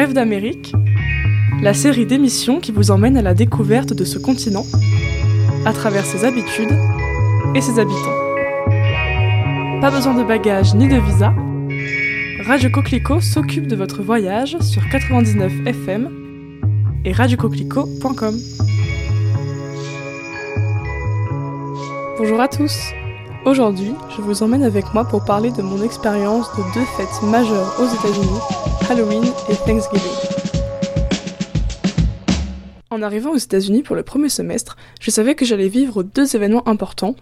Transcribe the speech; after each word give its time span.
Rêve 0.00 0.14
d'Amérique, 0.14 0.72
la 1.60 1.74
série 1.74 2.06
d'émissions 2.06 2.58
qui 2.58 2.72
vous 2.72 2.90
emmène 2.90 3.18
à 3.18 3.20
la 3.20 3.34
découverte 3.34 3.92
de 3.92 4.06
ce 4.06 4.18
continent, 4.18 4.64
à 5.66 5.74
travers 5.74 6.06
ses 6.06 6.24
habitudes 6.24 6.72
et 7.54 7.60
ses 7.60 7.78
habitants. 7.78 8.16
Pas 9.82 9.90
besoin 9.90 10.14
de 10.14 10.24
bagages 10.24 10.74
ni 10.74 10.88
de 10.88 10.96
visa, 10.96 11.34
Radio 12.46 12.70
Coquelicot 12.70 13.20
s'occupe 13.20 13.66
de 13.66 13.76
votre 13.76 14.02
voyage 14.02 14.56
sur 14.60 14.88
99 14.88 15.52
FM 15.66 16.08
et 17.04 17.12
radiocoquelicot.com. 17.12 18.38
Bonjour 22.16 22.40
à 22.40 22.48
tous 22.48 22.74
Aujourd'hui, 23.44 23.92
je 24.16 24.22
vous 24.22 24.42
emmène 24.42 24.62
avec 24.62 24.94
moi 24.94 25.04
pour 25.04 25.26
parler 25.26 25.50
de 25.50 25.60
mon 25.60 25.82
expérience 25.82 26.50
de 26.56 26.62
deux 26.74 26.86
fêtes 26.96 27.22
majeures 27.22 27.74
aux 27.78 27.86
États-Unis, 27.86 28.40
Halloween 28.90 29.22
et 29.48 29.54
Thanksgiving. 29.54 30.10
En 32.90 33.02
arrivant 33.02 33.30
aux 33.30 33.36
États-Unis 33.36 33.84
pour 33.84 33.94
le 33.94 34.02
premier 34.02 34.28
semestre, 34.28 34.76
je 35.00 35.12
savais 35.12 35.36
que 35.36 35.44
j'allais 35.44 35.68
vivre 35.68 36.02
deux 36.02 36.34
événements 36.34 36.66
importants, 36.66 37.14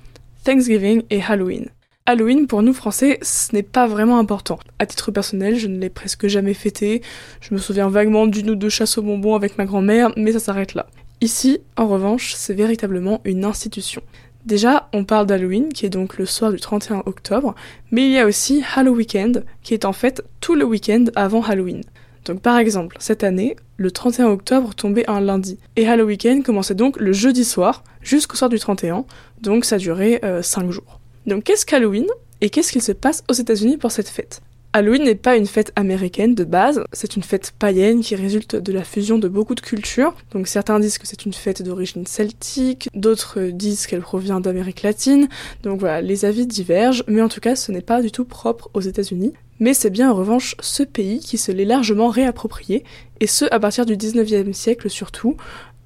Thanksgiving 0.44 1.02
et 1.10 1.20
Halloween. 1.22 1.68
Halloween, 2.06 2.46
pour 2.46 2.62
nous 2.62 2.72
Français, 2.72 3.18
ce 3.20 3.54
n'est 3.54 3.62
pas 3.62 3.86
vraiment 3.86 4.18
important. 4.18 4.58
À 4.78 4.86
titre 4.86 5.10
personnel, 5.10 5.56
je 5.56 5.66
ne 5.66 5.78
l'ai 5.78 5.90
presque 5.90 6.26
jamais 6.26 6.54
fêté. 6.54 7.02
Je 7.42 7.52
me 7.52 7.58
souviens 7.58 7.90
vaguement 7.90 8.26
d'une 8.26 8.48
ou 8.48 8.54
deux 8.54 8.70
chasses 8.70 8.96
aux 8.96 9.02
bonbons 9.02 9.34
avec 9.34 9.58
ma 9.58 9.66
grand-mère, 9.66 10.10
mais 10.16 10.32
ça 10.32 10.38
s'arrête 10.38 10.72
là. 10.72 10.86
Ici, 11.20 11.58
en 11.76 11.86
revanche, 11.86 12.32
c'est 12.34 12.54
véritablement 12.54 13.20
une 13.26 13.44
institution. 13.44 14.00
Déjà, 14.48 14.88
on 14.94 15.04
parle 15.04 15.26
d'Halloween, 15.26 15.70
qui 15.74 15.84
est 15.84 15.90
donc 15.90 16.16
le 16.16 16.24
soir 16.24 16.50
du 16.50 16.58
31 16.58 17.02
octobre, 17.04 17.54
mais 17.90 18.06
il 18.06 18.12
y 18.12 18.18
a 18.18 18.24
aussi 18.24 18.64
Halloween, 18.74 19.44
qui 19.62 19.74
est 19.74 19.84
en 19.84 19.92
fait 19.92 20.24
tout 20.40 20.54
le 20.54 20.64
week-end 20.64 21.04
avant 21.16 21.42
Halloween. 21.42 21.82
Donc 22.24 22.40
par 22.40 22.56
exemple, 22.56 22.96
cette 22.98 23.24
année, 23.24 23.56
le 23.76 23.90
31 23.90 24.28
octobre 24.28 24.74
tombait 24.74 25.06
un 25.06 25.20
lundi, 25.20 25.58
et 25.76 25.86
Halloween 25.86 26.42
commençait 26.42 26.74
donc 26.74 26.98
le 26.98 27.12
jeudi 27.12 27.44
soir, 27.44 27.84
jusqu'au 28.00 28.36
soir 28.36 28.48
du 28.48 28.58
31, 28.58 29.04
donc 29.42 29.66
ça 29.66 29.76
durait 29.76 30.18
5 30.40 30.64
euh, 30.64 30.70
jours. 30.70 30.98
Donc 31.26 31.44
qu'est-ce 31.44 31.66
qu'Halloween, 31.66 32.06
et 32.40 32.48
qu'est-ce 32.48 32.72
qu'il 32.72 32.80
se 32.80 32.92
passe 32.92 33.24
aux 33.28 33.34
États-Unis 33.34 33.76
pour 33.76 33.92
cette 33.92 34.08
fête? 34.08 34.40
Halloween 34.78 35.02
n'est 35.02 35.16
pas 35.16 35.36
une 35.36 35.46
fête 35.46 35.72
américaine 35.74 36.36
de 36.36 36.44
base, 36.44 36.84
c'est 36.92 37.16
une 37.16 37.24
fête 37.24 37.52
païenne 37.58 38.00
qui 38.00 38.14
résulte 38.14 38.54
de 38.54 38.72
la 38.72 38.84
fusion 38.84 39.18
de 39.18 39.26
beaucoup 39.26 39.56
de 39.56 39.60
cultures. 39.60 40.14
Donc 40.30 40.46
certains 40.46 40.78
disent 40.78 40.98
que 40.98 41.06
c'est 41.08 41.24
une 41.24 41.32
fête 41.32 41.62
d'origine 41.62 42.06
celtique, 42.06 42.88
d'autres 42.94 43.40
disent 43.50 43.88
qu'elle 43.88 44.02
provient 44.02 44.38
d'Amérique 44.38 44.82
latine. 44.82 45.28
Donc 45.64 45.80
voilà, 45.80 46.00
les 46.00 46.24
avis 46.24 46.46
divergent, 46.46 47.02
mais 47.08 47.20
en 47.20 47.28
tout 47.28 47.40
cas 47.40 47.56
ce 47.56 47.72
n'est 47.72 47.80
pas 47.80 48.00
du 48.02 48.12
tout 48.12 48.24
propre 48.24 48.70
aux 48.72 48.80
États-Unis. 48.80 49.32
Mais 49.58 49.74
c'est 49.74 49.90
bien 49.90 50.12
en 50.12 50.14
revanche 50.14 50.54
ce 50.60 50.84
pays 50.84 51.18
qui 51.18 51.38
se 51.38 51.50
l'est 51.50 51.64
largement 51.64 52.06
réapproprié, 52.06 52.84
et 53.18 53.26
ce 53.26 53.46
à 53.50 53.58
partir 53.58 53.84
du 53.84 53.96
19e 53.96 54.52
siècle 54.52 54.88
surtout, 54.88 55.36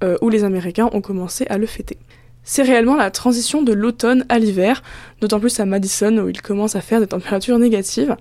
euh, 0.03 0.17
où 0.21 0.29
les 0.29 0.43
Américains 0.43 0.91
ont 0.93 1.01
commencé 1.01 1.47
à 1.49 1.57
le 1.57 1.65
fêter. 1.65 1.97
C'est 2.43 2.63
réellement 2.63 2.95
la 2.95 3.09
transition 3.09 3.61
de 3.61 3.71
l'automne 3.71 4.25
à 4.29 4.37
l'hiver, 4.37 4.83
d'autant 5.21 5.39
plus 5.39 5.59
à 5.59 5.65
Madison 5.65 6.17
où 6.17 6.29
il 6.29 6.41
commence 6.41 6.75
à 6.75 6.81
faire 6.81 6.99
des 6.99 7.07
températures 7.07 7.57
négatives. 7.57 8.17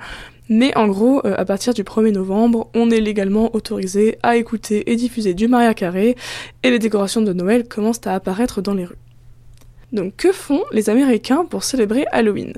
Mais 0.48 0.76
en 0.76 0.88
gros, 0.88 1.24
euh, 1.24 1.34
à 1.36 1.44
partir 1.44 1.74
du 1.74 1.82
1er 1.82 2.12
novembre, 2.12 2.68
on 2.74 2.90
est 2.90 3.00
légalement 3.00 3.54
autorisé 3.54 4.18
à 4.22 4.36
écouter 4.36 4.90
et 4.90 4.96
diffuser 4.96 5.34
du 5.34 5.48
Maria 5.48 5.74
Carré, 5.74 6.16
et 6.62 6.70
les 6.70 6.78
décorations 6.78 7.22
de 7.22 7.32
Noël 7.32 7.66
commencent 7.68 8.06
à 8.06 8.14
apparaître 8.14 8.60
dans 8.60 8.74
les 8.74 8.84
rues. 8.84 8.96
Donc 9.92 10.16
que 10.16 10.32
font 10.32 10.62
les 10.72 10.88
Américains 10.88 11.44
pour 11.44 11.64
célébrer 11.64 12.06
Halloween? 12.12 12.54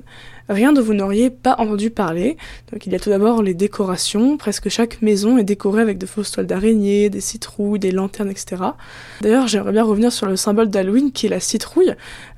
Rien 0.48 0.72
dont 0.72 0.82
vous 0.82 0.92
n'auriez 0.92 1.30
pas 1.30 1.56
entendu 1.58 1.90
parler. 1.90 2.36
Donc 2.70 2.86
il 2.86 2.92
y 2.92 2.96
a 2.96 3.00
tout 3.00 3.08
d'abord 3.08 3.42
les 3.42 3.54
décorations. 3.54 4.36
Presque 4.36 4.68
chaque 4.68 5.00
maison 5.00 5.38
est 5.38 5.44
décorée 5.44 5.80
avec 5.80 5.96
de 5.96 6.04
fausses 6.04 6.30
toiles 6.30 6.46
d'araignée, 6.46 7.08
des 7.08 7.22
citrouilles, 7.22 7.78
des 7.78 7.90
lanternes, 7.90 8.30
etc. 8.30 8.62
D'ailleurs, 9.22 9.48
j'aimerais 9.48 9.72
bien 9.72 9.84
revenir 9.84 10.12
sur 10.12 10.26
le 10.26 10.36
symbole 10.36 10.68
d'Halloween 10.68 11.12
qui 11.12 11.26
est 11.26 11.30
la 11.30 11.40
citrouille. 11.40 11.94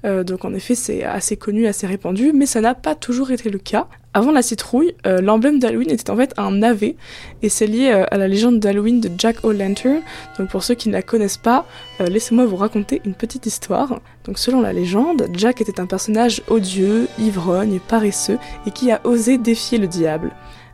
Euh, 0.07 0.25
donc 0.25 0.45
en 0.45 0.55
effet, 0.55 0.75
c'est 0.75 1.03
assez 1.05 1.37
connu, 1.37 1.67
assez 1.67 1.87
répandu, 1.87 2.33
mais 2.33 2.47
ça 2.47 2.61
n'a 2.61 2.75
pas 2.75 2.95
toujours 2.95 3.31
été 3.31 3.51
le 3.51 3.59
cas. 3.59 3.89
Avant 4.15 4.33
la 4.33 4.41
citrouille, 4.41 4.95
euh, 5.07 5.21
l'emblème 5.21 5.59
d'Halloween 5.59 5.91
était 5.91 6.11
en 6.11 6.17
fait 6.17 6.33
un 6.39 6.53
navet, 6.53 6.97
et 7.43 7.49
c'est 7.49 7.67
lié 7.67 7.91
euh, 7.93 8.05
à 8.11 8.17
la 8.17 8.29
légende 8.29 8.61
d'Halloween 8.61 9.01
de 9.01 9.11
Jack 9.19 9.45
O'Lantern. 9.45 10.01
Donc 10.39 10.49
pour 10.49 10.63
ceux 10.63 10.75
qui 10.75 10.89
ne 10.89 10.95
la 10.95 11.03
connaissent 11.03 11.37
pas, 11.37 11.67
laissez-moi 12.01 12.47
vous 12.47 12.57
raconter 12.57 13.03
une 13.05 13.15
petite 13.15 13.47
histoire. 13.47 14.01
Donc 14.25 14.39
selon 14.39 14.61
la 14.61 14.73
légende, 14.73 15.29
Jack 15.33 15.61
était 15.61 15.81
un 15.81 15.87
personnage 15.87 16.43
odieux, 16.49 17.09
ivrogne 17.19 17.81
paresseux, 17.81 18.39
et 18.67 18.71
qui 18.71 18.91
a 18.91 19.01
osé 19.05 19.39
défier 19.39 19.79
le 19.79 19.87
diable. 19.87 20.31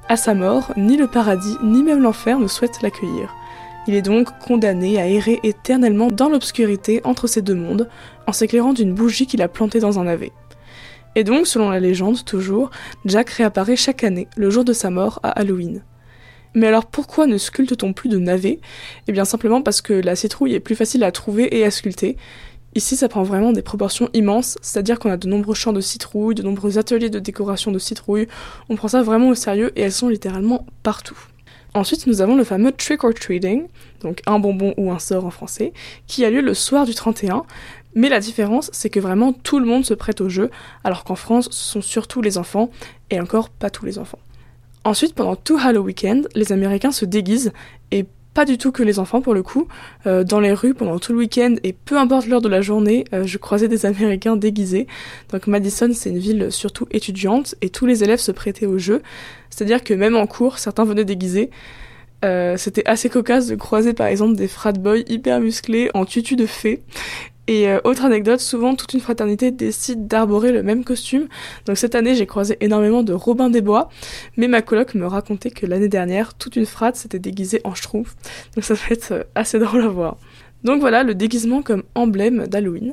À 0.09 0.16
sa 0.16 0.34
mort, 0.34 0.72
ni 0.76 0.97
le 0.97 1.06
paradis, 1.06 1.56
ni 1.62 1.82
même 1.82 2.03
l'enfer 2.03 2.38
ne 2.38 2.47
souhaitent 2.47 2.82
l'accueillir. 2.82 3.34
Il 3.88 3.94
est 3.94 4.03
donc 4.03 4.38
condamné 4.38 5.00
à 5.00 5.09
errer 5.09 5.41
éternellement 5.43 6.09
dans 6.09 6.28
l'obscurité 6.28 7.00
entre 7.04 7.26
ces 7.26 7.43
deux 7.43 7.54
mondes, 7.54 7.88
en 8.28 8.32
s'éclairant 8.32 8.72
d'une 8.72 8.94
bougie 8.94 9.26
qu'il 9.26 9.43
a 9.43 9.48
plantée 9.48 9.81
dans 9.81 9.98
un 9.98 10.04
navet. 10.04 10.32
Et 11.16 11.25
donc, 11.25 11.47
selon 11.47 11.69
la 11.69 11.81
légende, 11.81 12.25
toujours, 12.25 12.70
Jack 13.04 13.31
réapparaît 13.31 13.76
chaque 13.76 14.04
année, 14.04 14.28
le 14.37 14.50
jour 14.50 14.65
de 14.65 14.72
sa 14.72 14.91
mort, 14.91 15.19
à 15.22 15.31
Halloween. 15.31 15.82
Mais 16.54 16.69
alors 16.69 16.87
pourquoi 16.87 17.26
ne 17.26 17.38
sculpte-t-on 17.38 17.93
plus 17.93 18.09
de 18.09 18.19
navets? 18.19 18.60
Eh 19.09 19.12
bien 19.12 19.25
simplement 19.25 19.62
parce 19.62 19.81
que 19.81 19.94
la 19.94 20.16
citrouille 20.16 20.54
est 20.54 20.60
plus 20.60 20.75
facile 20.75 21.03
à 21.03 21.10
trouver 21.10 21.56
et 21.56 21.64
à 21.64 21.70
sculpter. 21.70 22.16
Ici, 22.75 22.97
ça 22.97 23.09
prend 23.09 23.22
vraiment 23.22 23.53
des 23.53 23.62
proportions 23.62 24.09
immenses, 24.14 24.59
c'est-à-dire 24.62 24.99
qu'on 24.99 25.10
a 25.10 25.16
de 25.16 25.28
nombreux 25.28 25.54
champs 25.54 25.72
de 25.72 25.81
citrouilles, 25.81 26.34
de 26.34 26.43
nombreux 26.43 26.78
ateliers 26.78 27.10
de 27.10 27.19
décoration 27.19 27.70
de 27.70 27.78
citrouilles, 27.78 28.28
on 28.69 28.76
prend 28.76 28.88
ça 28.88 29.03
vraiment 29.03 29.28
au 29.28 29.34
sérieux 29.34 29.72
et 29.76 29.82
elles 29.82 29.93
sont 29.93 30.09
littéralement 30.09 30.66
partout. 30.82 31.19
Ensuite, 31.74 32.06
nous 32.06 32.20
avons 32.20 32.36
le 32.36 32.44
fameux 32.44 32.72
trick 32.72 33.02
or 33.02 33.14
treating, 33.14 33.66
donc 34.00 34.20
un 34.26 34.38
bonbon 34.38 34.74
ou 34.76 34.92
un 34.92 34.98
sort 34.98 35.24
en 35.24 35.30
français, 35.30 35.72
qui 36.06 36.24
a 36.24 36.30
lieu 36.30 36.42
le 36.42 36.52
soir 36.52 36.84
du 36.84 36.94
31. 36.94 37.44
Mais 37.94 38.10
la 38.10 38.20
différence, 38.20 38.70
c'est 38.72 38.90
que 38.90 39.00
vraiment 39.00 39.32
tout 39.32 39.58
le 39.58 39.64
monde 39.64 39.84
se 39.84 39.94
prête 39.94 40.20
au 40.20 40.28
jeu, 40.28 40.50
alors 40.84 41.04
qu'en 41.04 41.14
France, 41.14 41.48
ce 41.50 41.72
sont 41.72 41.82
surtout 41.82 42.20
les 42.20 42.36
enfants, 42.36 42.70
et 43.10 43.20
encore 43.20 43.48
pas 43.48 43.70
tous 43.70 43.86
les 43.86 43.98
enfants. 43.98 44.18
Ensuite, 44.84 45.14
pendant 45.14 45.36
tout 45.36 45.58
Halloween, 45.58 46.26
les 46.34 46.52
Américains 46.52 46.92
se 46.92 47.04
déguisent, 47.04 47.52
et 47.90 48.06
pas 48.34 48.44
du 48.44 48.59
tout 48.59 48.72
que 48.72 48.82
les 48.82 48.98
enfants 48.98 49.20
pour 49.20 49.34
le 49.34 49.43
coup. 49.43 49.69
Euh, 50.06 50.25
dans 50.25 50.41
les 50.41 50.53
rues 50.53 50.75
pendant 50.75 50.98
tout 50.98 51.12
le 51.12 51.19
week-end 51.19 51.54
et 51.62 51.72
peu 51.72 51.98
importe 51.98 52.26
l'heure 52.26 52.41
de 52.41 52.48
la 52.48 52.60
journée, 52.60 53.04
euh, 53.12 53.25
je 53.25 53.38
croisais 53.38 53.69
des 53.69 53.87
Américains 53.93 54.37
déguisés. 54.37 54.87
Donc 55.31 55.47
Madison 55.47 55.91
c'est 55.93 56.10
une 56.10 56.19
ville 56.19 56.50
surtout 56.50 56.87
étudiante 56.91 57.54
et 57.60 57.70
tous 57.70 57.87
les 57.87 58.04
élèves 58.04 58.20
se 58.20 58.32
prêtaient 58.32 58.66
au 58.66 58.78
jeu. 58.78 59.03
C'est-à-dire 59.50 59.84
que 59.84 59.94
même 59.94 60.16
en 60.16 60.26
cours, 60.26 60.59
certains 60.59 60.84
venaient 60.84 61.04
déguisés. 61.04 61.50
Euh, 62.25 62.56
c'était 62.56 62.87
assez 62.88 63.09
cocasse 63.09 63.48
de 63.48 63.56
croiser 63.56 63.94
par 63.94 64.06
exemple 64.06 64.37
des 64.37 64.47
frat 64.47 64.72
boys 64.72 65.00
hyper 65.09 65.41
musclés 65.41 65.91
en 65.93 66.04
tutu 66.04 66.37
de 66.37 66.47
fée 66.47 66.82
et 67.52 67.68
euh, 67.68 67.80
autre 67.84 68.04
anecdote, 68.04 68.40
souvent 68.40 68.74
toute 68.74 68.94
une 68.94 69.00
fraternité 69.00 69.50
décide 69.50 70.06
d'arborer 70.06 70.52
le 70.52 70.62
même 70.62 70.84
costume. 70.84 71.28
Donc 71.66 71.76
cette 71.76 71.94
année, 71.94 72.14
j'ai 72.14 72.26
croisé 72.26 72.56
énormément 72.60 73.02
de 73.02 73.12
Robin 73.12 73.50
des 73.50 73.60
Bois, 73.60 73.90
mais 74.36 74.48
ma 74.48 74.62
coloc 74.62 74.94
me 74.94 75.06
racontait 75.06 75.50
que 75.50 75.66
l'année 75.66 75.88
dernière, 75.88 76.34
toute 76.34 76.56
une 76.56 76.66
frate 76.66 76.96
s'était 76.96 77.18
déguisée 77.18 77.60
en 77.64 77.74
schtroumpf. 77.74 78.14
Donc 78.54 78.64
ça 78.64 78.74
va 78.74 78.80
être 78.90 79.12
euh, 79.12 79.22
assez 79.34 79.58
drôle 79.60 79.82
à 79.82 79.88
voir. 79.88 80.16
Donc 80.64 80.80
voilà, 80.80 81.02
le 81.02 81.14
déguisement 81.14 81.62
comme 81.62 81.82
emblème 81.94 82.46
d'Halloween. 82.46 82.92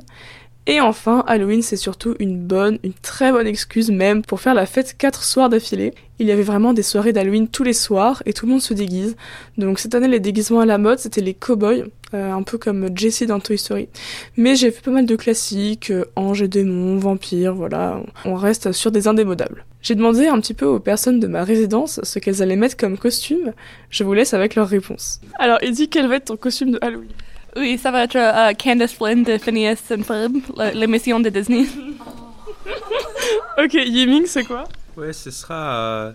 Et 0.69 0.81
enfin, 0.81 1.24
Halloween, 1.25 1.63
c'est 1.63 1.78
surtout 1.78 2.13
une 2.19 2.38
bonne, 2.38 2.78
une 2.84 2.94
très 2.94 3.31
bonne 3.31 3.47
excuse 3.47 3.90
même 3.90 4.22
pour 4.22 4.40
faire 4.40 4.53
la 4.53 4.68
fête 4.68 4.96
quatre 4.96 5.24
soirs 5.24 5.50
d'affilée. 5.50 5.96
Il 6.19 6.28
y 6.28 6.31
avait 6.31 6.44
vraiment 6.44 6.74
des 6.74 6.84
soirées 6.84 7.12
d'Halloween 7.12 7.47
tous 7.47 7.63
les 7.63 7.74
soirs 7.74 8.22
et 8.28 8.34
tout 8.34 8.46
le 8.46 8.52
monde 8.52 8.62
se 8.62 8.75
déguise. 8.75 9.16
Donc 9.58 9.79
cette 9.79 9.96
année, 9.96 10.08
les 10.08 10.19
déguisements 10.19 10.59
à 10.59 10.68
la 10.68 10.78
mode, 10.78 11.00
c'était 11.00 11.22
les 11.22 11.34
cowboys, 11.34 11.85
euh, 12.13 12.31
un 12.31 12.44
peu 12.44 12.59
comme 12.59 12.96
Jessie 12.96 13.25
dans 13.25 13.40
Toy 13.40 13.58
Story. 13.58 13.90
Mais 14.38 14.56
j'ai 14.56 14.69
fait 14.69 14.84
pas 14.84 14.91
mal 14.91 15.08
de 15.08 15.16
classiques, 15.16 15.90
euh, 15.90 16.06
anges 16.16 16.44
et 16.44 16.47
démons, 16.47 16.97
vampires, 16.97 17.56
voilà. 17.56 18.03
On 18.24 18.35
reste 18.35 18.72
sur 18.72 18.91
des 18.91 19.08
indémodables. 19.08 19.66
J'ai 19.81 19.96
demandé 19.96 20.28
un 20.28 20.40
petit 20.40 20.53
peu 20.53 20.68
aux 20.68 20.79
personnes 20.79 21.19
de 21.19 21.25
ma 21.25 21.44
résidence 21.44 22.00
ce 22.03 22.19
qu'elles 22.19 22.44
allaient 22.44 22.56
mettre 22.56 22.78
comme 22.78 22.99
costume. 22.99 23.53
Je 23.90 24.03
vous 24.03 24.14
laisse 24.14 24.35
avec 24.35 24.53
leurs 24.53 24.67
réponses. 24.67 25.20
Alors, 25.40 25.58
Eddie, 25.64 25.90
quel 25.90 26.08
va 26.08 26.17
être 26.17 26.26
ton 26.26 26.38
costume 26.38 26.70
de 26.70 26.79
Halloween? 26.79 27.09
Oui, 27.55 27.78
ça 27.78 27.91
va 27.91 28.03
être 28.03 28.16
uh, 28.17 28.55
Candace 28.55 28.93
Flynn 28.93 29.23
de 29.23 29.37
Phineas 29.37 29.81
and 29.91 30.03
Ferb, 30.03 30.35
l'émission 30.73 31.19
de 31.19 31.29
Disney. 31.29 31.66
ok, 33.57 33.73
Yiming, 33.73 34.25
c'est 34.25 34.43
quoi? 34.43 34.66
Ouais, 34.96 35.13
ce 35.13 35.31
sera. 35.31 36.13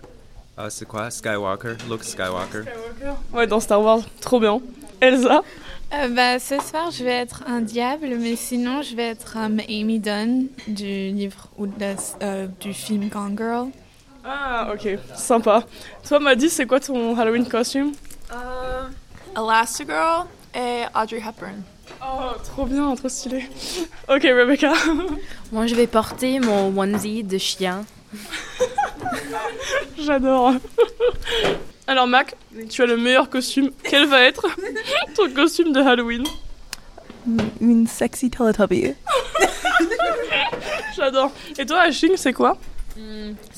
Uh, 0.57 0.67
c'est 0.69 0.87
quoi? 0.87 1.09
Skywalker, 1.09 1.75
Luke 1.89 2.03
Skywalker. 2.03 2.61
Skywalker. 2.61 3.19
Ouais, 3.33 3.47
dans 3.47 3.59
Star 3.59 3.81
Wars, 3.81 4.01
trop 4.21 4.39
bien. 4.39 4.59
Elsa? 5.01 5.41
Euh, 5.93 6.07
bah, 6.09 6.39
Ce 6.39 6.59
soir, 6.59 6.91
je 6.91 7.03
vais 7.03 7.11
être 7.11 7.43
un 7.47 7.61
diable, 7.61 8.07
mais 8.19 8.35
sinon, 8.35 8.81
je 8.81 8.95
vais 8.95 9.09
être 9.09 9.37
um, 9.37 9.59
Amy 9.69 9.99
Dunn 9.99 10.47
du 10.67 11.11
livre 11.11 11.49
ou 11.57 11.67
de, 11.67 12.47
du 12.59 12.73
film 12.73 13.09
Gone 13.09 13.37
Girl. 13.37 13.69
Ah, 14.23 14.71
ok, 14.73 14.97
sympa. 15.15 15.63
Toi, 16.07 16.19
Maddy, 16.19 16.49
c'est 16.49 16.65
quoi 16.65 16.79
ton 16.79 17.17
Halloween 17.17 17.47
costume? 17.47 17.91
Euh, 18.33 18.87
Elastigirl 19.37 20.25
et 20.55 20.83
Audrey 20.95 21.17
Hepburn. 21.17 21.61
Oh, 22.01 22.31
trop 22.43 22.65
bien, 22.65 22.95
trop 22.95 23.09
stylé. 23.09 23.47
Ok, 24.07 24.23
Rebecca. 24.23 24.73
Moi, 25.51 25.67
je 25.67 25.75
vais 25.75 25.87
porter 25.87 26.39
mon 26.39 26.75
onesie 26.77 27.23
de 27.23 27.37
chien. 27.37 27.85
J'adore. 29.97 30.53
Alors 31.87 32.07
Mac, 32.07 32.35
tu 32.69 32.81
as 32.81 32.85
le 32.85 32.97
meilleur 32.97 33.29
costume. 33.29 33.71
Quel 33.83 34.07
va 34.07 34.21
être 34.21 34.47
ton 35.15 35.29
costume 35.31 35.71
de 35.71 35.79
Halloween? 35.81 36.23
Une 37.61 37.87
sexy 37.87 38.29
Teletubby. 38.29 38.93
J'adore. 40.95 41.31
Et 41.57 41.65
toi, 41.65 41.81
Ashing, 41.81 42.15
c'est 42.17 42.33
quoi? 42.33 42.57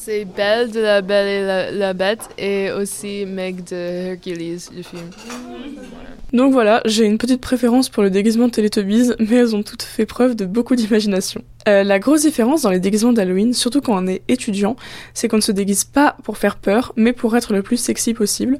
C'est 0.09 0.23
Belle 0.23 0.71
de 0.71 0.79
la 0.79 1.01
Belle 1.01 1.27
et 1.73 1.77
la, 1.77 1.93
Bête 1.93 2.29
et 2.37 2.71
aussi 2.71 3.25
Meg 3.25 3.65
de 3.65 3.75
Hercules, 3.75 4.57
le 4.73 4.81
film. 4.81 5.01
Donc 6.31 6.53
voilà, 6.53 6.81
j'ai 6.85 7.03
une 7.03 7.17
petite 7.17 7.41
préférence 7.41 7.89
pour 7.89 8.03
le 8.03 8.09
déguisement 8.09 8.47
Teletubbies, 8.47 9.11
mais 9.19 9.35
elles 9.35 9.53
ont 9.53 9.63
toutes 9.63 9.83
fait 9.83 10.05
preuve 10.05 10.37
de 10.37 10.45
beaucoup 10.45 10.77
d'imagination. 10.77 11.43
Euh, 11.67 11.83
la 11.83 11.99
grosse 11.99 12.21
différence 12.21 12.61
dans 12.61 12.69
les 12.69 12.79
déguisements 12.79 13.13
d'Halloween, 13.13 13.53
surtout 13.53 13.81
quand 13.81 14.01
on 14.01 14.07
est 14.07 14.21
étudiant, 14.27 14.75
c'est 15.13 15.27
qu'on 15.27 15.37
ne 15.37 15.41
se 15.41 15.51
déguise 15.51 15.83
pas 15.83 16.15
pour 16.23 16.37
faire 16.37 16.55
peur, 16.55 16.93
mais 16.95 17.11
pour 17.11 17.35
être 17.35 17.53
le 17.53 17.61
plus 17.61 17.77
sexy 17.77 18.13
possible. 18.13 18.59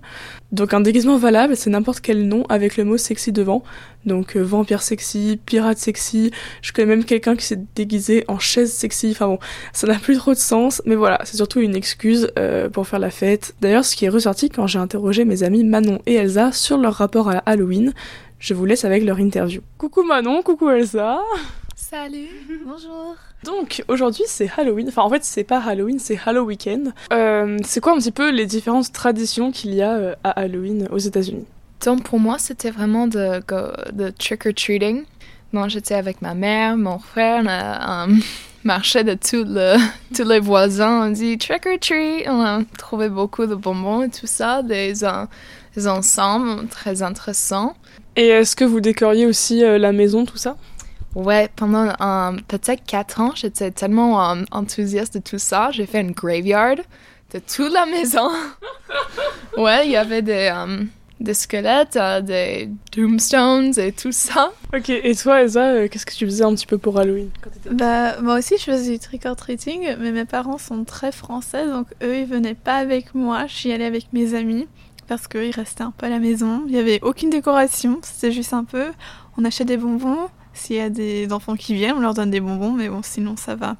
Donc 0.51 0.74
un 0.74 0.81
déguisement 0.81 1.18
valable, 1.18 1.56
c'est 1.56 1.69
n'importe 1.69 2.01
quel 2.01 2.27
nom 2.27 2.44
avec 2.50 2.75
le 2.75 2.83
mot 2.83 2.98
sexy 2.98 3.31
devant. 3.31 3.63
Donc 4.06 4.36
euh, 4.36 4.42
vampire 4.42 4.81
sexy, 4.81 5.39
pirate 5.45 5.77
sexy, 5.77 6.31
je 6.62 6.74
connais 6.74 6.88
même 6.88 7.06
quelqu'un 7.06 7.36
qui 7.36 7.45
s'est 7.45 7.59
déguisé 7.75 8.25
en 8.27 8.39
chaise 8.39 8.71
sexy, 8.74 9.10
enfin 9.12 9.27
bon, 9.27 9.39
ça 9.74 9.88
n'a 9.88 9.95
plus 9.95 10.18
trop 10.18 10.33
de 10.33 10.39
sens, 10.39 10.81
mais 10.86 10.95
voilà, 10.95 11.19
c'est 11.24 11.38
surtout 11.38 11.62
une 11.62 11.75
excuse 11.75 12.31
euh, 12.38 12.69
pour 12.69 12.88
faire 12.88 13.00
la 13.00 13.10
fête. 13.10 13.56
D'ailleurs, 13.62 13.86
ce 13.86 13.95
qui 13.95 14.06
est 14.06 14.10
ressorti 14.10 14.50
quand 14.50 14.68
j'ai 14.68 14.80
interrogé 14.80 15.24
mes 15.24 15.44
amis 15.44 15.63
Manon 15.63 16.00
et 16.06 16.15
Elsa 16.15 16.51
sur 16.51 16.77
leur 16.77 16.95
rapport 16.95 17.30
à 17.30 17.38
Halloween, 17.39 17.94
je 18.39 18.53
vous 18.53 18.65
laisse 18.65 18.86
avec 18.86 19.03
leur 19.03 19.19
interview. 19.19 19.62
Coucou 19.77 20.03
Manon, 20.03 20.42
coucou 20.42 20.69
Elsa 20.69 21.19
Salut, 21.89 22.28
bonjour. 22.66 23.16
Donc 23.45 23.84
aujourd'hui 23.88 24.24
c'est 24.28 24.50
Halloween, 24.57 24.89
enfin 24.89 25.04
en 25.04 25.10
fait 25.10 25.24
c'est 25.24 25.45
pas 25.45 25.60
Halloween, 25.62 26.00
c'est 26.00 26.19
Hallow 26.25 26.44
Weekend. 26.44 26.94
Euh, 27.13 27.57
c'est 27.63 27.80
quoi 27.80 27.94
un 27.94 27.98
petit 27.98 28.12
peu 28.12 28.30
les 28.30 28.45
différentes 28.45 28.92
traditions 28.92 29.51
qu'il 29.54 29.74
y 29.74 29.81
a 29.81 29.94
euh, 29.94 30.16
à 30.25 30.31
Halloween 30.31 30.89
aux 30.92 30.98
États-Unis? 30.98 31.45
Donc 31.86 32.04
pour 32.04 32.19
moi, 32.19 32.38
c'était 32.39 32.72
vraiment 32.72 33.07
de, 33.07 33.42
go- 33.48 33.72
de 33.94 34.10
trick-or-treating. 34.10 35.04
Donc 35.54 35.69
j'étais 35.69 35.94
avec 35.94 36.22
ma 36.22 36.34
mère, 36.34 36.75
mon 36.75 37.00
frère, 37.00 37.42
on 37.44 37.48
a 37.48 38.07
euh, 38.10 38.13
marché 38.66 39.06
de 39.06 39.13
tous 39.13 39.45
le- 39.45 39.78
tous 40.16 40.28
les 40.28 40.39
voisins, 40.39 41.07
on 41.07 41.12
dit 41.12 41.38
trick-or-treat, 41.38 42.28
on 42.28 42.42
a 42.42 42.63
trouvé 42.78 43.07
beaucoup 43.07 43.45
de 43.45 43.56
bonbons 43.56 44.04
et 44.04 44.10
tout 44.10 44.28
ça, 44.28 44.62
des, 44.62 44.94
des 45.75 45.88
ensembles 45.88 46.68
très 46.68 47.01
intéressants. 47.01 47.78
Et 48.18 48.28
est-ce 48.28 48.56
que 48.57 48.66
vous 48.66 48.81
décoriez 48.81 49.25
aussi 49.25 49.63
euh, 49.63 49.78
la 49.78 49.94
maison, 49.94 50.25
tout 50.25 50.38
ça? 50.38 50.57
Ouais, 51.17 51.49
pendant 51.55 51.87
peut-être 52.47 52.85
quatre 52.85 53.19
ans, 53.21 53.31
j'étais 53.33 53.71
tellement 53.71 54.23
euh, 54.23 54.43
enthousiaste 54.51 55.15
de 55.15 55.19
tout 55.19 55.39
ça. 55.39 55.71
J'ai 55.71 55.87
fait 55.87 56.01
une 56.01 56.11
graveyard 56.11 56.75
de 57.33 57.39
toute 57.39 57.73
la 57.73 57.87
maison. 57.87 58.29
ouais, 59.57 59.87
il 59.87 59.93
y 59.93 59.95
avait 59.95 60.21
des, 60.21 60.51
euh, 60.53 60.83
des 61.19 61.33
squelettes, 61.33 61.95
euh, 61.95 62.21
des 62.21 62.69
tombstones 62.91 63.73
et 63.79 63.93
tout 63.93 64.11
ça. 64.11 64.51
Ok, 64.75 64.91
et 64.91 65.15
toi 65.15 65.41
Elsa, 65.41 65.71
euh, 65.71 65.87
qu'est-ce 65.87 66.05
que 66.05 66.13
tu 66.13 66.25
faisais 66.25 66.43
un 66.43 66.53
petit 66.53 66.67
peu 66.67 66.77
pour 66.77 66.99
Halloween 66.99 67.31
quand 67.41 67.49
Bah, 67.73 68.21
moi 68.21 68.37
aussi, 68.37 68.55
je 68.59 68.65
faisais 68.65 68.91
du 68.91 68.99
trick-or-treating, 68.99 69.95
mais 69.99 70.11
mes 70.11 70.25
parents 70.25 70.59
sont 70.59 70.83
très 70.83 71.11
français, 71.11 71.65
donc 71.65 71.87
eux, 72.03 72.15
ils 72.15 72.27
venaient 72.27 72.53
pas 72.53 72.75
avec 72.75 73.15
moi. 73.15 73.47
Je 73.47 73.55
suis 73.55 73.71
allée 73.71 73.85
avec 73.85 74.13
mes 74.13 74.35
amis, 74.35 74.67
parce 75.07 75.27
qu'ils 75.27 75.49
restaient 75.49 75.81
un 75.81 75.93
peu 75.97 76.05
à 76.05 76.09
la 76.09 76.19
maison. 76.19 76.61
Il 76.67 76.75
y 76.75 76.79
avait 76.79 76.99
aucune 77.01 77.31
décoration, 77.31 77.97
c'était 78.03 78.31
juste 78.31 78.53
un 78.53 78.65
peu. 78.65 78.91
On 79.39 79.45
achète 79.45 79.67
des 79.67 79.77
bonbons. 79.77 80.29
S'il 80.57 80.75
y 80.75 80.81
a 80.81 80.89
des 80.89 81.31
enfants 81.31 81.56
qui 81.56 81.74
viennent, 81.75 81.95
on 81.95 82.01
leur 82.01 82.13
donne 82.13 82.31
des 82.31 82.39
bonbons, 82.39 82.71
mais 82.71 82.89
bon, 82.89 83.01
sinon 83.04 83.38
ça 83.38 83.56
va. 83.56 83.77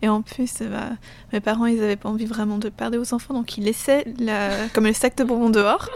Et 0.00 0.08
en 0.08 0.22
plus, 0.22 0.54
mes 1.32 1.40
parents, 1.40 1.66
ils 1.66 1.82
avaient 1.82 1.96
pas 1.96 2.08
envie 2.08 2.26
vraiment 2.26 2.58
de 2.58 2.68
parler 2.68 2.98
aux 2.98 3.14
enfants, 3.14 3.34
donc 3.34 3.56
ils 3.56 3.64
laissaient 3.64 4.04
la... 4.18 4.68
comme 4.72 4.86
le 4.86 4.92
sac 4.92 5.16
de 5.16 5.24
bonbons 5.24 5.50
dehors. 5.50 5.88